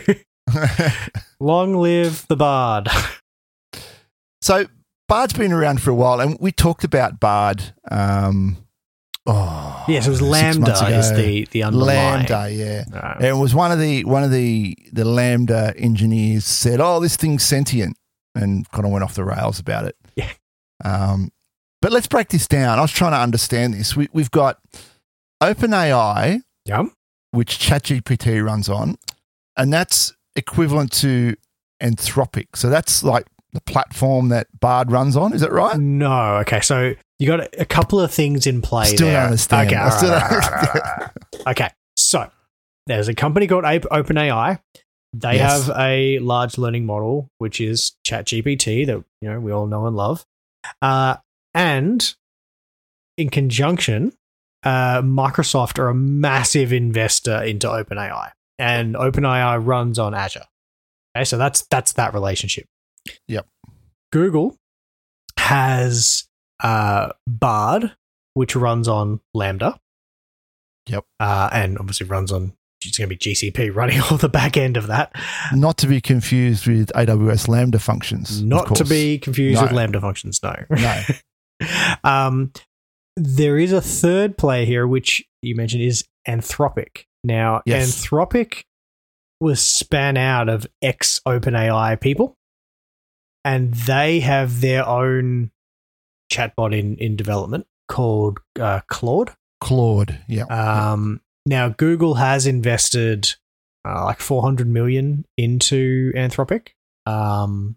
[1.40, 2.88] Long live the bard.
[4.40, 4.66] so
[5.08, 7.72] Bard's been around for a while, and we talked about Bard.
[7.90, 8.56] Um,
[9.26, 12.26] oh, yes, it was LaMDA is the the underlying.
[12.26, 12.56] LaMDA.
[12.92, 12.98] Yeah.
[12.98, 17.16] Uh, It was one of the one of the the LaMDA engineers said, "Oh, this
[17.16, 17.96] thing's sentient,"
[18.36, 19.96] and kind of went off the rails about it.
[20.14, 20.30] Yeah.
[20.84, 21.30] Um,
[21.82, 22.78] but let's break this down.
[22.78, 23.96] I was trying to understand this.
[23.96, 24.58] We, we've got
[25.42, 26.84] OpenAI Yeah.
[27.30, 28.96] which ChatGPT runs on,
[29.56, 31.36] and that's equivalent to
[31.82, 32.48] Anthropic.
[32.56, 35.32] So that's like the platform that Bard runs on.
[35.32, 35.78] Is that right?
[35.78, 36.36] No.
[36.38, 36.60] Okay.
[36.60, 39.24] So you got a couple of things in play Still don't there.
[39.24, 39.68] understand.
[39.68, 39.76] Okay.
[39.76, 41.10] Right, right, right.
[41.48, 41.68] Okay.
[41.96, 42.30] So
[42.86, 44.58] there's a company called OpenAI.
[45.12, 45.66] They Yes.
[45.66, 49.96] have a large learning model, which is ChatGPT that you know we all know and
[49.96, 50.26] love.
[50.82, 51.16] Uh,
[51.54, 52.14] and
[53.16, 54.12] in conjunction,
[54.62, 60.44] uh, Microsoft are a massive investor into OpenAI, and OpenAI runs on Azure.
[61.16, 62.66] Okay, so that's that's that relationship.
[63.28, 63.46] Yep.
[64.12, 64.56] Google
[65.38, 66.28] has
[66.62, 67.96] uh, Bard,
[68.34, 69.78] which runs on LaMDA.
[70.88, 71.04] Yep.
[71.18, 72.52] Uh, and obviously runs on
[72.86, 75.12] it's going to be GCP running all the back end of that.
[75.52, 78.42] Not to be confused with AWS Lambda functions.
[78.42, 80.40] Not to be confused with Lambda functions.
[80.42, 80.54] No.
[80.70, 81.02] No.
[82.04, 82.52] um,
[83.16, 87.04] there is a third player here, which you mentioned is Anthropic.
[87.24, 88.06] Now, Yes.
[88.06, 88.62] Anthropic
[89.40, 92.36] was span out of ex OpenAI people,
[93.44, 95.50] and they have their own
[96.32, 99.32] chatbot in, in development called uh, Claude.
[99.60, 100.18] Claude.
[100.28, 100.44] Yeah.
[100.44, 103.34] Um, now, Google has invested
[103.86, 106.70] uh, like 400 million into Anthropic,
[107.06, 107.76] um,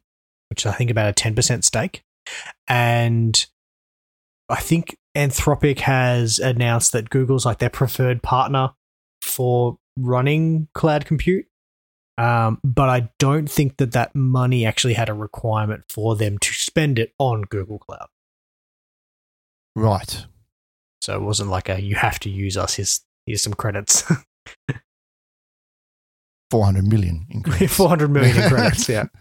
[0.50, 2.02] which I think about a 10% stake.
[2.68, 3.46] And
[4.50, 8.72] I think Anthropic has announced that Google's like their preferred partner
[9.22, 11.46] for running cloud compute.
[12.18, 16.54] Um, but I don't think that that money actually had a requirement for them to
[16.54, 18.08] spend it on Google Cloud.
[19.76, 20.26] right.
[21.02, 22.76] So it wasn't like a you have to use us.
[22.76, 24.04] Here's here's some credits.
[26.52, 27.76] 400 million in credits.
[27.76, 28.90] 400 million in credits.
[28.90, 29.06] Yeah.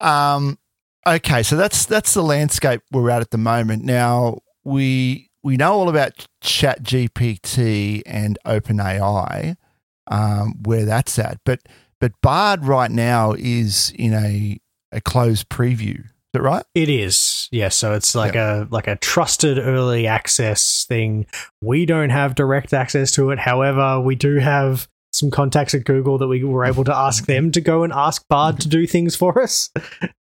[0.00, 0.58] Um,
[1.06, 3.84] okay, so that's that's the landscape we're at at the moment.
[3.84, 9.54] Now we we know all about Chat GPT and OpenAI,
[10.08, 11.60] um, where that's at, but
[12.00, 14.58] but Bard right now is in a
[14.90, 16.02] a closed preview.
[16.32, 16.64] Is that right?
[16.74, 17.48] It is.
[17.52, 21.26] Yeah, so it's like a like a trusted early access thing.
[21.60, 23.38] We don't have direct access to it.
[23.38, 27.52] However, we do have some contacts at Google that we were able to ask them
[27.52, 29.70] to go and ask Bard to do things for us.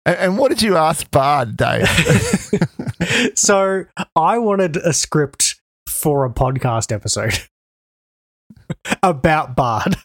[0.06, 1.88] And, and what did you ask Bard, Dave?
[3.36, 7.40] so I wanted a script for a podcast episode
[9.04, 9.96] about Bard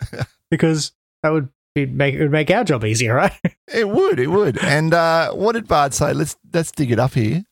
[0.50, 0.92] because
[1.22, 1.50] that would
[1.86, 3.32] be make it would make our job easier, right?
[3.72, 4.62] it would, it would.
[4.62, 6.12] And uh, what did Bard say?
[6.12, 7.44] Let's let's dig it up here.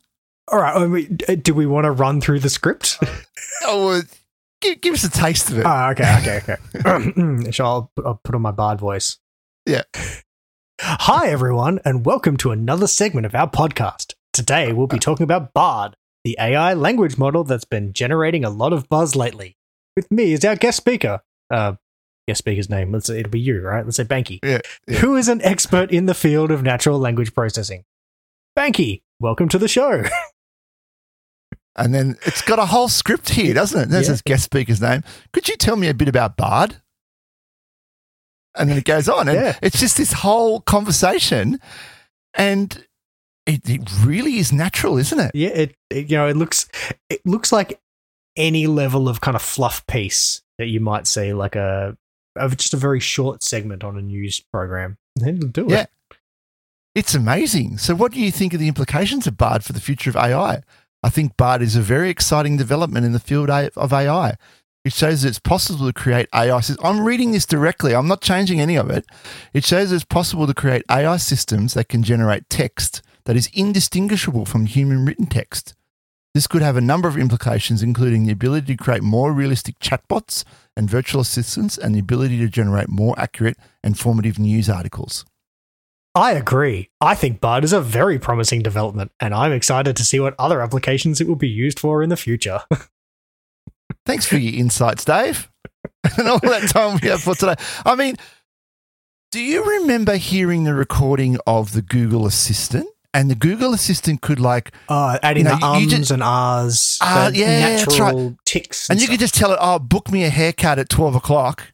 [0.51, 0.89] All right.
[0.89, 2.99] Mean, do we want to run through the script?
[3.64, 4.01] Oh,
[4.61, 5.66] give, give us a taste of it.
[5.66, 7.51] Oh, okay, okay, okay.
[7.51, 9.18] Shall I'll put, I'll put on my bard voice?
[9.66, 9.83] Yeah.
[10.81, 14.14] Hi, everyone, and welcome to another segment of our podcast.
[14.33, 18.72] Today, we'll be talking about Bard, the AI language model that's been generating a lot
[18.72, 19.57] of buzz lately.
[19.97, 21.20] With me is our guest speaker.
[21.51, 21.74] Uh,
[22.29, 22.93] guest speaker's name.
[22.93, 23.85] Let's say it'll be you, right?
[23.85, 24.99] Let's say Banky, Yeah, yeah.
[24.99, 27.85] who is an expert in the field of natural language processing.
[28.57, 30.05] Banky, welcome to the show.
[31.76, 33.89] And then it's got a whole script here, doesn't it?
[33.89, 34.14] There's Yeah.
[34.14, 35.05] his guest speaker's name.
[35.33, 36.83] Could you tell me a bit about Bard?
[38.57, 39.29] And then it goes on.
[39.29, 39.59] And Yeah.
[39.62, 41.61] it's just this whole conversation.
[42.35, 42.85] And
[43.47, 45.31] it, it really is natural, isn't it?
[45.35, 46.68] Yeah, it, it you know it looks
[47.09, 47.81] it looks like
[48.37, 51.97] any level of kind of fluff piece that you might see, like a
[52.39, 54.99] of just a very short segment on a news program.
[55.20, 55.82] And it'll do Yeah.
[55.82, 55.91] it.
[56.95, 57.78] It's amazing.
[57.78, 60.62] So, what do you think of the implications of Bard for the future of AI?
[61.03, 64.36] I think Bard is a very exciting development in the field of AI.
[64.84, 66.84] It shows that it's possible to create AI systems.
[66.89, 69.05] I'm reading this directly, I'm not changing any of it.
[69.53, 74.45] It shows it's possible to create AI systems that can generate text that is indistinguishable
[74.45, 75.74] from human written text.
[76.34, 80.45] This could have a number of implications, including the ability to create more realistic chatbots
[80.79, 85.26] and virtual assistants, and the ability to generate more accurate, informative news articles.
[86.14, 86.91] I agree.
[87.01, 90.62] I think Bard is a very promising development, and I'm excited to see what other
[90.62, 92.61] applications it will be used for in the future.
[94.07, 95.51] Thanks for your insights, Dave.
[96.18, 97.57] and all that time we have for today.
[97.85, 98.16] I mean,
[99.31, 102.89] do you remember hearing the recording of the Google Assistant?
[103.15, 106.23] And the Google Assistant could like, uh, adding No, the you- you ums just- and
[106.23, 110.11] ahs, Ah, the yeah, that's natural ticks, and you could just tell it, "Oh, book
[110.13, 111.73] me a haircut at twelve o'clock,"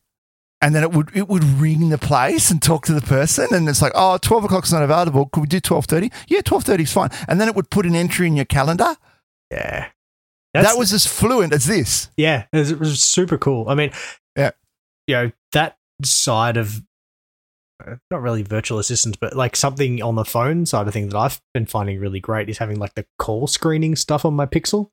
[0.62, 3.68] and then it would it would ring the place and talk to the person, and
[3.68, 5.26] it's like, "Oh, 12 o'clock's not available.
[5.26, 6.12] Could we do twelve thirty?
[6.28, 8.96] Yeah, twelve thirty is fine." And then it would put an entry in your calendar.
[9.50, 9.88] yeah.
[10.54, 12.10] that was as fluent as this.
[12.16, 13.68] Yeah, it was, it was super cool.
[13.68, 13.90] I mean,
[14.36, 14.52] Yeah.
[15.08, 16.80] you know that side of uh,
[18.10, 21.40] not really virtual assistants, but like something on the phone side of things that I've
[21.52, 24.90] been finding really great is having like the call screening stuff on my Pixel.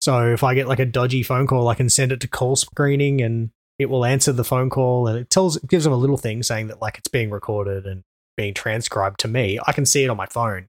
[0.00, 2.56] So if I get like a dodgy phone call, I can send it to call
[2.56, 5.96] screening and it will answer the phone call and it tells it gives them a
[5.96, 8.02] little thing saying that like it's being recorded and
[8.36, 9.58] being transcribed to me.
[9.66, 10.66] I can see it on my phone.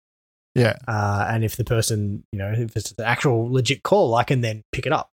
[0.56, 0.78] Yeah.
[0.88, 4.42] Uh, and if the person, you know, if it's the actual legit call, I can
[4.42, 5.10] then pick it up.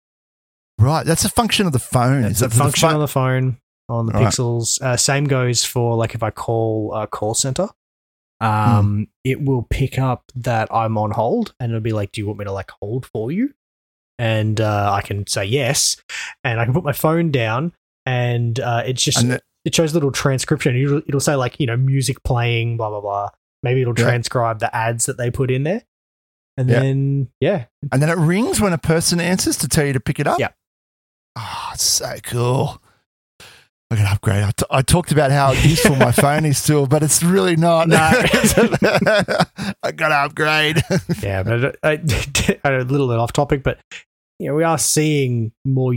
[0.78, 1.04] Right.
[1.04, 2.24] That's a function of the phone.
[2.24, 4.26] It's Is a the function phone- on the phone on the Right.
[4.26, 4.80] pixels.
[4.82, 7.68] Uh, same goes for like if I call a call center,
[8.40, 12.26] um, it will pick up that I'm on hold and it'll be like, "Do you
[12.26, 13.54] want me to like hold for you?"
[14.18, 15.96] And uh, I can say yes,
[16.44, 17.72] and I can put my phone down,
[18.06, 20.76] and uh, it's just and the- it shows a little transcription.
[20.76, 23.28] It'll, it'll say like you know music playing, blah blah blah.
[23.62, 24.04] Maybe it'll Yeah.
[24.04, 25.82] transcribe the ads that they put in there,
[26.56, 26.80] and Yeah.
[26.80, 30.20] then yeah, and then it rings when a person answers to tell you to pick
[30.20, 30.38] it up.
[30.38, 30.50] Yeah.
[31.36, 32.80] Oh, it's so cool.
[33.94, 34.42] I can upgrade.
[34.42, 37.88] I, t- I talked about how useful my phone is still, but it's really not.
[37.88, 37.96] No.
[39.82, 40.82] I got to upgrade.
[41.22, 41.92] Yeah, but I,
[42.64, 43.78] I, a little bit off topic, but
[44.40, 45.94] you know, we are seeing more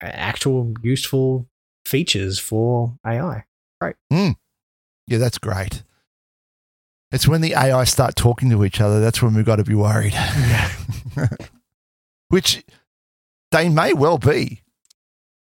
[0.00, 1.48] actual useful
[1.84, 3.44] features for AI.
[3.80, 3.96] Great.
[4.12, 4.30] Hmm.
[5.08, 5.82] Yeah, that's great.
[7.10, 9.74] It's when the AI start talking to each other that's when we've got to be
[9.74, 10.12] worried.
[10.12, 10.70] Yeah.
[12.28, 12.64] Which
[13.50, 14.63] they may well be.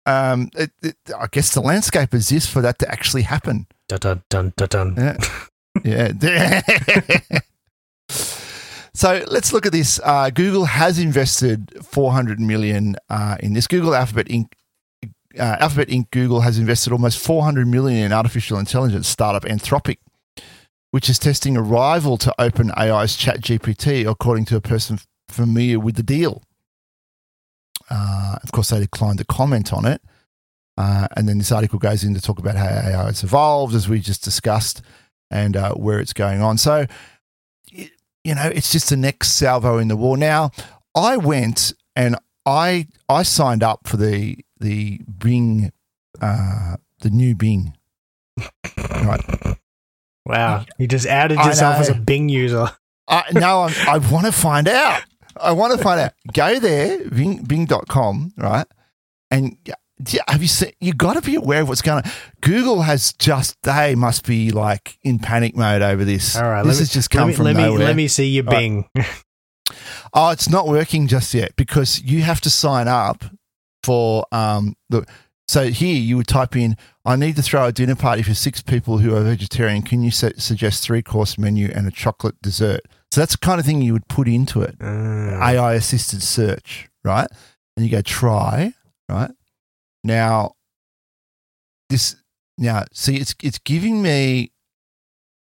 [0.05, 3.67] Um, it, it, I guess the landscape is exists for that to actually happen.
[3.87, 4.67] Dun dun dun dun.
[4.67, 4.95] dun.
[4.97, 6.11] Yeah.
[6.21, 6.61] Yeah.
[8.93, 9.99] so let's look at this.
[10.03, 13.67] Uh, Google has invested 400 million uh, in this.
[13.67, 14.51] Google Alphabet Inc.
[15.39, 16.11] Uh, Alphabet Inc.
[16.11, 19.97] Google has invested almost 400 million in artificial intelligence startup Anthropic,
[20.91, 24.99] which is testing a rival to OpenAI's ChatGPT, according to a person
[25.29, 26.43] familiar with the deal.
[27.91, 30.01] Uh, of course, they declined to comment on it.
[30.77, 33.89] Uh, and then this article goes in to talk about how AI has evolved, as
[33.89, 34.81] we just discussed,
[35.29, 36.57] and uh, where it's going on.
[36.57, 36.85] So,
[37.69, 40.15] you know, it's just the next salvo in the war.
[40.15, 40.51] Now,
[40.95, 42.15] I went and
[42.45, 45.71] I I signed up for the the Bing,
[46.21, 47.73] uh, the new Bing.
[48.77, 49.57] Right.
[50.25, 51.95] Wow, you just outed I yourself as a.
[51.95, 52.69] Bing user.
[53.07, 55.03] I, no, I'm, I want to find out.
[55.41, 56.13] I want to find out.
[56.33, 58.67] Go there, Bing, Bing.com, right?
[59.29, 59.57] And
[60.27, 60.71] have you seen?
[60.79, 62.11] You got to be aware of what's going on.
[62.41, 66.35] Google has just they must be like in panic mode over this.
[66.35, 67.79] All right, this let me, has just let come me, from let me nowhere.
[67.85, 68.59] let me see your All right.
[68.59, 68.89] Bing.
[70.13, 73.23] Oh, it's not working just yet because you have to sign up
[73.83, 75.05] for um the.
[75.47, 76.75] So here you would type in,
[77.05, 79.81] "I need to throw a dinner party for six people who are vegetarian.
[79.81, 82.81] Can you su- suggest three course menu and a chocolate dessert?"
[83.11, 84.77] So that's the kind of thing you would put into it.
[84.79, 85.39] Mm.
[85.41, 87.27] AI assisted search, right?
[87.75, 88.73] And you go try,
[89.09, 89.31] right?
[90.03, 90.53] Now
[91.89, 92.15] this
[92.57, 94.51] now see it's it's giving me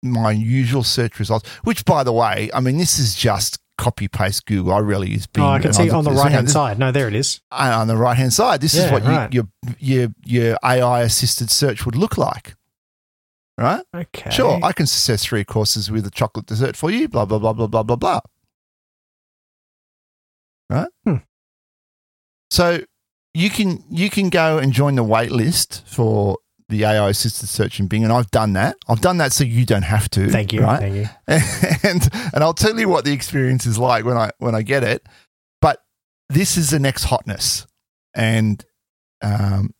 [0.01, 4.45] my usual search results, which by the way, I mean this is just copy paste
[4.45, 4.73] Google.
[4.73, 5.43] I really use Bing.
[5.43, 6.79] oh, I can see on the right hand side.
[6.79, 7.41] No, there it is.
[7.51, 8.61] uh, on the right hand side.
[8.61, 9.33] This is Yeah, what you, right.
[9.33, 9.47] your
[9.79, 12.55] your your AI assisted search would look like.
[13.59, 13.83] Right?
[13.93, 14.29] Okay.
[14.29, 17.51] Sure, I can suggest three courses with a chocolate dessert for you, blah, blah, blah,
[17.51, 18.19] blah, blah, blah, blah.
[20.69, 20.87] Right?
[21.03, 21.15] Hmm.
[22.51, 22.79] So
[23.33, 26.37] you can you can go and join the wait list for
[26.69, 28.77] the AI assisted search in Bing, and I've done that.
[28.87, 30.29] I've done that so you don't have to.
[30.29, 30.61] Thank you.
[30.61, 30.79] Right?
[30.79, 31.09] Thank you.
[31.89, 34.83] and and I'll tell you what the experience is like when I when I get
[34.83, 35.05] it.
[35.61, 35.81] But
[36.29, 37.67] this is the next hotness,
[38.13, 38.63] and
[39.21, 39.73] um,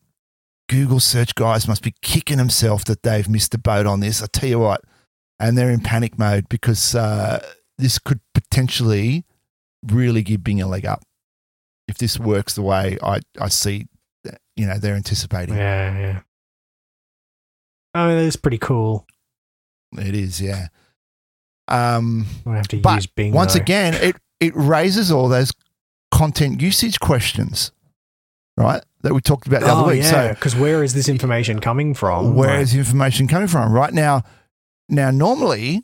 [0.69, 4.23] Google search guys must be kicking themselves that they've missed the boat on this.
[4.23, 4.81] I tell you what,
[5.39, 7.45] and they're in panic mode because uh,
[7.77, 9.25] this could potentially
[9.85, 11.03] really give Bing a leg up
[11.87, 13.87] if this works the way I I see.
[14.55, 15.55] You know they're anticipating.
[15.55, 16.19] Yeah, yeah.
[17.93, 19.07] I mean, it's pretty cool.
[19.97, 20.67] It is, yeah.
[21.67, 23.33] Um, I have to But use Bing.
[23.33, 23.61] once though.
[23.61, 25.51] again, it it raises all those
[26.11, 27.71] content usage questions,
[28.59, 28.83] right?
[29.01, 30.03] That we talked about the oh, other week.
[30.03, 30.33] yeah.
[30.33, 32.35] Because where is this information coming from?
[32.35, 33.71] where Like- is the information coming from?
[33.71, 34.23] Right now,
[34.89, 35.83] now normally,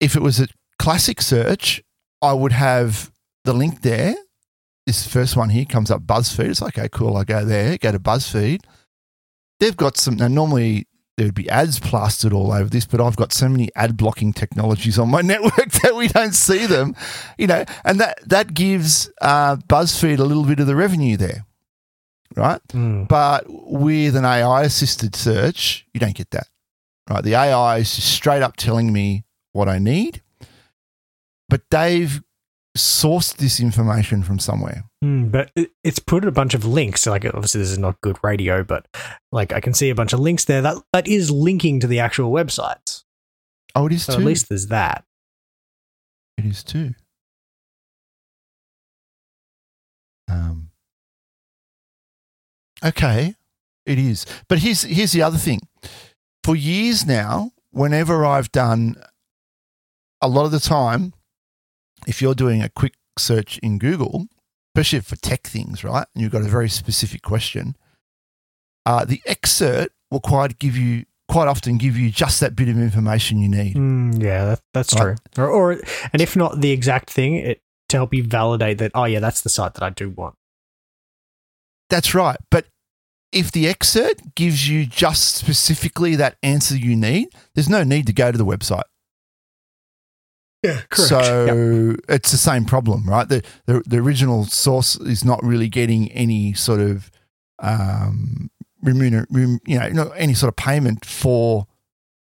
[0.00, 0.46] if it was a
[0.78, 1.82] classic search,
[2.22, 3.10] I would have
[3.44, 4.14] the link there.
[4.86, 6.50] This first one here comes up BuzzFeed.
[6.50, 7.16] It's like, okay, cool.
[7.16, 8.60] I go there, go to BuzzFeed.
[9.60, 10.16] They've got some.
[10.16, 10.86] Now, normally
[11.16, 14.32] there would be ads plastered all over this, but I've got so many ad blocking
[14.32, 16.94] technologies on my network that we don't see them,
[17.38, 21.46] you know, and that that gives uh, BuzzFeed a little bit of the revenue there,
[22.36, 22.60] right?
[22.68, 23.08] Mm.
[23.08, 26.48] But with an AI assisted search, you don't get that.
[27.08, 27.22] Right.
[27.22, 30.22] The AI is just straight up telling me what I need.
[31.48, 32.22] But they've
[32.76, 34.84] sourced this information from somewhere.
[35.04, 35.50] Mm, but
[35.84, 37.02] it's put a bunch of links.
[37.02, 38.86] So like, obviously, this is not good radio, but
[39.30, 40.62] like, I can see a bunch of links there.
[40.62, 43.02] That that is linking to the actual websites.
[43.74, 44.20] Oh, it is So too.
[44.20, 45.04] at least there's that.
[46.38, 46.94] it is too.
[50.28, 50.70] Um,
[52.84, 53.34] okay,
[53.86, 54.26] it is.
[54.48, 55.60] But here's here's the other thing.
[56.42, 58.96] For years now, whenever I've done,
[60.20, 61.12] a lot of the time,
[62.06, 64.26] if you're doing a quick search in Google,
[64.74, 67.76] especially for tech things, right, and you've got a very specific question,
[68.86, 72.78] uh, the excerpt will quite give you quite often give you just that bit of
[72.78, 73.74] information you need.
[73.76, 75.18] Mm, yeah, that, that's Right.
[75.34, 75.44] true.
[75.44, 75.80] Or, or,
[76.12, 78.90] and if not the exact thing, it to help you validate that.
[78.94, 80.34] Oh, yeah, that's the site that I do want.
[81.88, 82.36] That's right.
[82.50, 82.66] But
[83.34, 88.12] if the excerpt gives you just specifically that answer you need, there's no need to
[88.12, 88.84] go to the website.
[90.62, 91.08] Yeah, correct.
[91.08, 93.28] So it's the same problem, right?
[93.28, 97.10] The, the the original source is not really getting any sort of
[97.58, 98.50] um,
[98.82, 101.66] remuner, rem, you know, no- any sort of payment for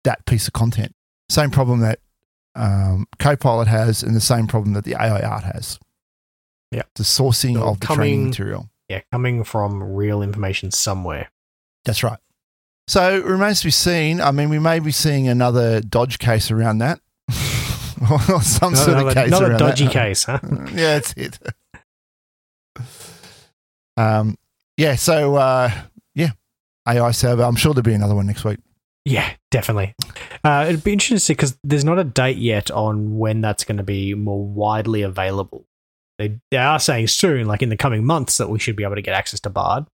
[0.05, 0.95] that piece of content.
[1.31, 2.01] Same problem that
[2.55, 5.79] um, Copilot has, and the same problem that the AI art has.
[6.71, 6.83] Yeah.
[6.97, 8.69] the sourcing So of the training material.
[8.89, 11.31] Yeah, coming from real information somewhere.
[11.85, 12.19] That's right.
[12.89, 14.21] So it remains to be seen.
[14.21, 18.99] I mean, we may be seeing another DOJ case around that, or some Not, sort
[19.07, 19.93] of case not a dodgy that.
[19.93, 20.39] case, huh?
[20.73, 21.39] yeah, that's it.
[23.97, 24.37] Um,
[24.77, 24.95] yeah.
[24.95, 25.71] So uh,
[26.15, 26.31] yeah,
[26.89, 27.43] AI server.
[27.43, 28.59] I'm sure there'll be another one next week.
[29.05, 29.95] Yeah, definitely.
[30.45, 33.65] Uh, it'd be interesting to see because there's not a date yet on when that's
[33.65, 35.65] going to be more widely available.
[36.19, 38.95] They, they are saying soon, like in the coming months, that we should be able
[38.95, 39.87] to get access to Bard.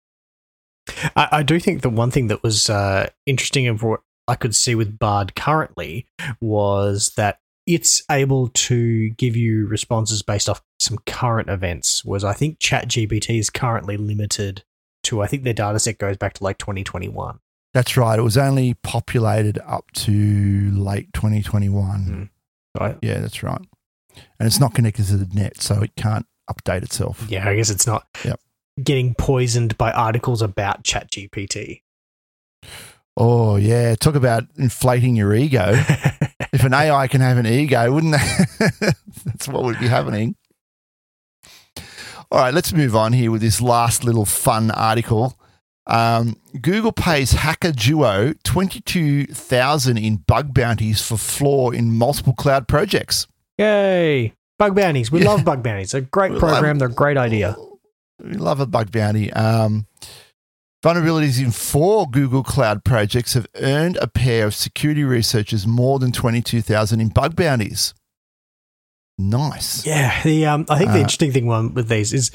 [1.16, 4.54] I, I do think the one thing that was uh, interesting of what I could
[4.54, 6.06] see with Bard currently
[6.40, 12.04] was that it's able to give you responses based off some current events.
[12.04, 14.64] Was I think ChatGPT is currently limited
[15.04, 17.38] to I think their data set goes back to like 2021.
[17.72, 18.18] That's right.
[18.18, 22.30] It was only populated up to late 2021.
[22.76, 23.60] So I, Yeah, that's right.
[24.38, 27.24] And it's not connected to the net, so it can't update itself.
[27.28, 28.40] Yeah, I guess it's not Yep.
[28.82, 31.82] getting poisoned by articles about ChatGPT.
[33.16, 35.72] Oh yeah, talk about inflating your ego.
[36.52, 38.94] if an AI can have an ego, wouldn't that?
[39.24, 40.36] That's what would be happening.
[42.32, 45.36] All right, let's move on here with this last little fun article.
[45.86, 52.68] Um, Google pays hacker duo twenty-two thousand in bug bounties for flaw in multiple cloud
[52.68, 53.26] projects.
[53.60, 54.32] Yay!
[54.58, 55.10] Bug bounties.
[55.12, 55.28] We Yeah.
[55.30, 55.92] love bug bounties.
[55.92, 56.62] They're a great We program.
[56.64, 57.56] love- They're a great idea.
[58.22, 59.32] We love a bug bounty.
[59.32, 59.86] Um,
[60.84, 66.10] vulnerabilities in four Google Cloud projects have earned a pair of security researchers more than
[66.12, 67.94] twenty-two thousand in bug bounties.
[69.18, 69.86] Nice.
[69.86, 70.22] Yeah.
[70.22, 72.30] The um, I think the Uh, interesting thing one with these is,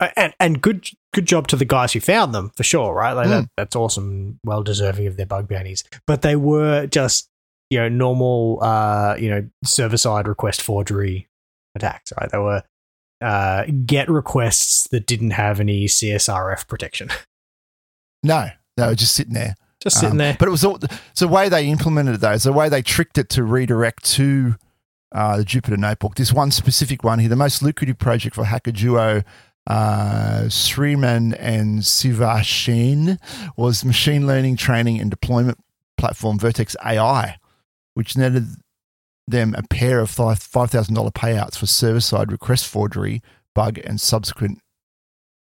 [0.00, 2.94] uh, and and good good job to the guys who found them for sure.
[2.94, 3.48] Right, like that, Mm.
[3.56, 4.38] that's awesome.
[4.44, 5.84] Well deserving of their bug bounties.
[6.06, 7.28] But they were just
[7.70, 11.28] you know normal uh you know server side request forgery
[11.74, 12.12] attacks.
[12.20, 12.62] Right, they were
[13.20, 17.10] uh get requests that didn't have any CSRF protection.
[18.24, 19.54] No, they were just sitting there.
[19.80, 20.36] Just sitting Um, there.
[20.36, 22.32] But it was all, it's the way they implemented it, though.
[22.32, 24.56] It's the way they tricked it to redirect to
[25.12, 26.16] uh, the Jupyter Notebook.
[26.16, 29.22] This one specific one here, the most lucrative project for Hacker Duo,
[29.68, 33.18] uh, Sriman and Sivashen,
[33.56, 35.58] was machine learning training and deployment
[35.96, 37.37] platform Vertex AI,
[37.98, 38.46] which netted
[39.26, 43.20] them a pair of $5,000 payouts for server side request forgery,
[43.56, 44.60] bug, and subsequent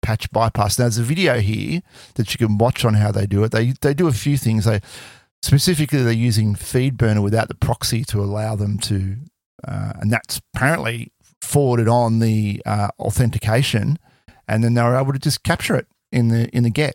[0.01, 0.79] patch bypass.
[0.79, 1.81] Now, there's a video here
[2.15, 3.51] that you can watch on how they do it.
[3.51, 4.65] They they do a few things.
[4.65, 4.81] They
[5.43, 9.17] specifically they're using FeedBurner without the proxy to allow them to,
[9.67, 11.11] uh, and that's apparently
[11.43, 13.99] forwarded on the uh, authentication,
[14.47, 16.95] and then they were able to just capture it in the in the get,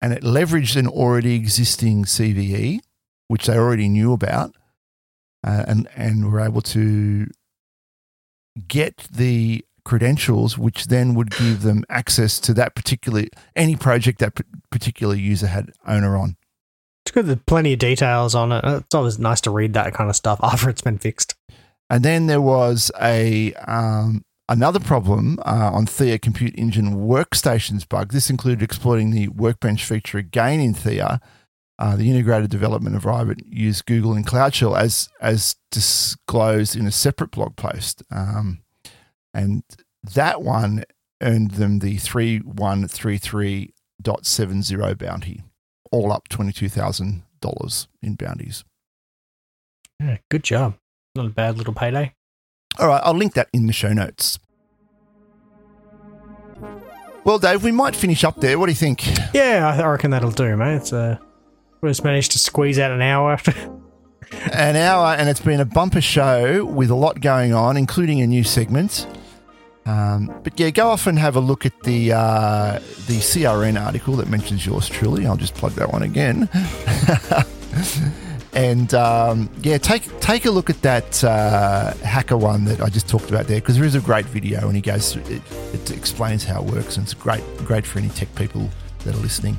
[0.00, 2.78] and it leveraged an already existing CVE,
[3.26, 4.54] which they already knew about,
[5.44, 7.26] uh, and and were able to
[8.66, 13.24] get the credentials, which then would give them access to that particular
[13.54, 16.36] any project that p- particular user had owner on.
[17.04, 17.26] It's good.
[17.26, 18.64] There's plenty of details on it.
[18.64, 21.34] It's always nice to read that kind of stuff after it's been fixed.
[21.90, 28.12] And then there was a um, another problem uh, on Theia Compute Engine workstations bug.
[28.12, 31.20] This included exploiting the Workbench feature again in Theia.
[31.78, 36.86] Uh, the integrated development of Rivet used Google and Cloud Shell as as disclosed in
[36.86, 38.62] a separate blog post, um,
[39.32, 39.64] and
[40.14, 40.84] that one
[41.20, 45.42] earned them the three one three three dot seven zero bounty,
[45.90, 48.64] all up twenty two thousand dollars in bounties.
[49.98, 50.76] Yeah, good job.
[51.16, 52.14] Not a bad little payday.
[52.78, 54.38] All right, I'll link that in the show notes.
[57.24, 58.58] Well, Dave, we might finish up there.
[58.58, 59.04] What do you think?
[59.32, 60.76] Yeah, I reckon that'll do, mate.
[60.76, 61.18] It's uh,
[61.84, 63.38] we just managed to squeeze out an hour.
[64.52, 68.26] An hour, and it's been a bumper show with a lot going on, including a
[68.26, 69.06] new segment.
[69.86, 74.16] Um, but yeah, go off and have a look at the uh, the CRN article
[74.16, 75.26] that mentions yours truly.
[75.26, 76.48] I'll just plug that one again.
[78.54, 83.08] and um, yeah, take take a look at that uh, hacker one that I just
[83.08, 85.42] talked about there because there is a great video and he goes it,
[85.74, 88.70] it explains how it works and it's great great for any tech people
[89.04, 89.58] that are listening.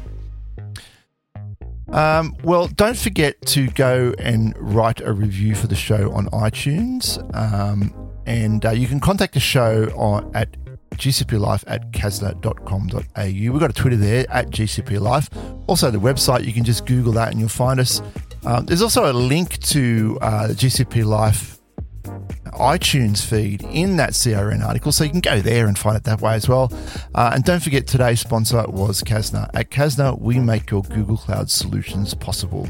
[1.90, 7.20] Um, well, don't forget to go and write a review for the show on iTunes.
[7.36, 7.94] Um,
[8.26, 10.58] and uh, you can contact the show on, at
[10.96, 13.24] gcplife at kasna.com.au.
[13.24, 15.66] We've got a Twitter there at gcplife.
[15.68, 18.02] Also, the website, you can just Google that and you'll find us.
[18.46, 21.55] Um, there's also a link to uh, GCP Life
[22.56, 26.22] iTunes feed in that CRN article, so you can go there and find it that
[26.22, 26.72] way as well.
[27.14, 29.50] Uh, and don't forget, today's sponsor was Kasna.
[29.54, 32.68] At Kasna, we make your Google Cloud solutions possible.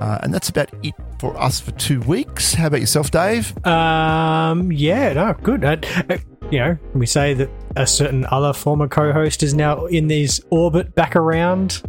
[0.00, 2.54] Uh, and that's about it for us for two weeks.
[2.54, 3.54] How about yourself, Dave?
[3.64, 5.64] Um, yeah, no, good.
[5.64, 5.76] Uh,
[6.10, 6.18] uh,
[6.50, 10.94] you know, we say that a certain other former co-host is now in his orbit
[10.96, 11.82] back around.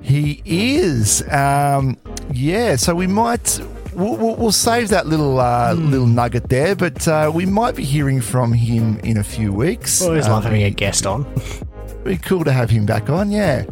[0.00, 1.22] He is.
[1.30, 1.96] Um,
[2.32, 3.60] yeah, so we might
[3.98, 5.90] we'll, we'll, we'll save that little uh, Hmm.
[5.90, 10.00] little nugget there, but uh, we might be hearing from him in a few weeks.
[10.00, 11.26] Always Uh, love having a guest on.
[12.04, 13.64] Be cool to have him back on, yeah.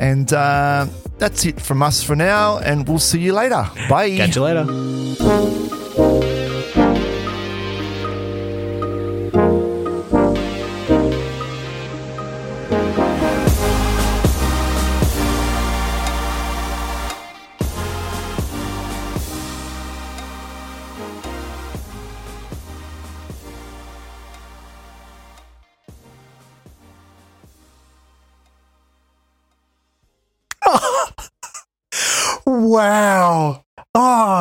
[0.00, 0.86] And uh,
[1.18, 3.68] that's it from us for now, and we'll see you later.
[3.88, 4.16] Bye.
[4.16, 5.87] Catch you later.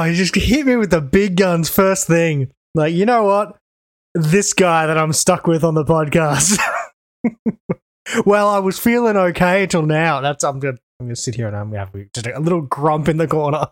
[0.10, 2.52] You just hit me with the big guns first thing.
[2.76, 3.58] Like, you know what?
[4.14, 6.60] This guy that I'm stuck with on the podcast.
[8.26, 10.22] well, I was feeling okay till now.
[10.22, 13.08] That's I'm gonna I'm gonna sit here and I'm gonna have just a little grump
[13.08, 13.68] in the corner.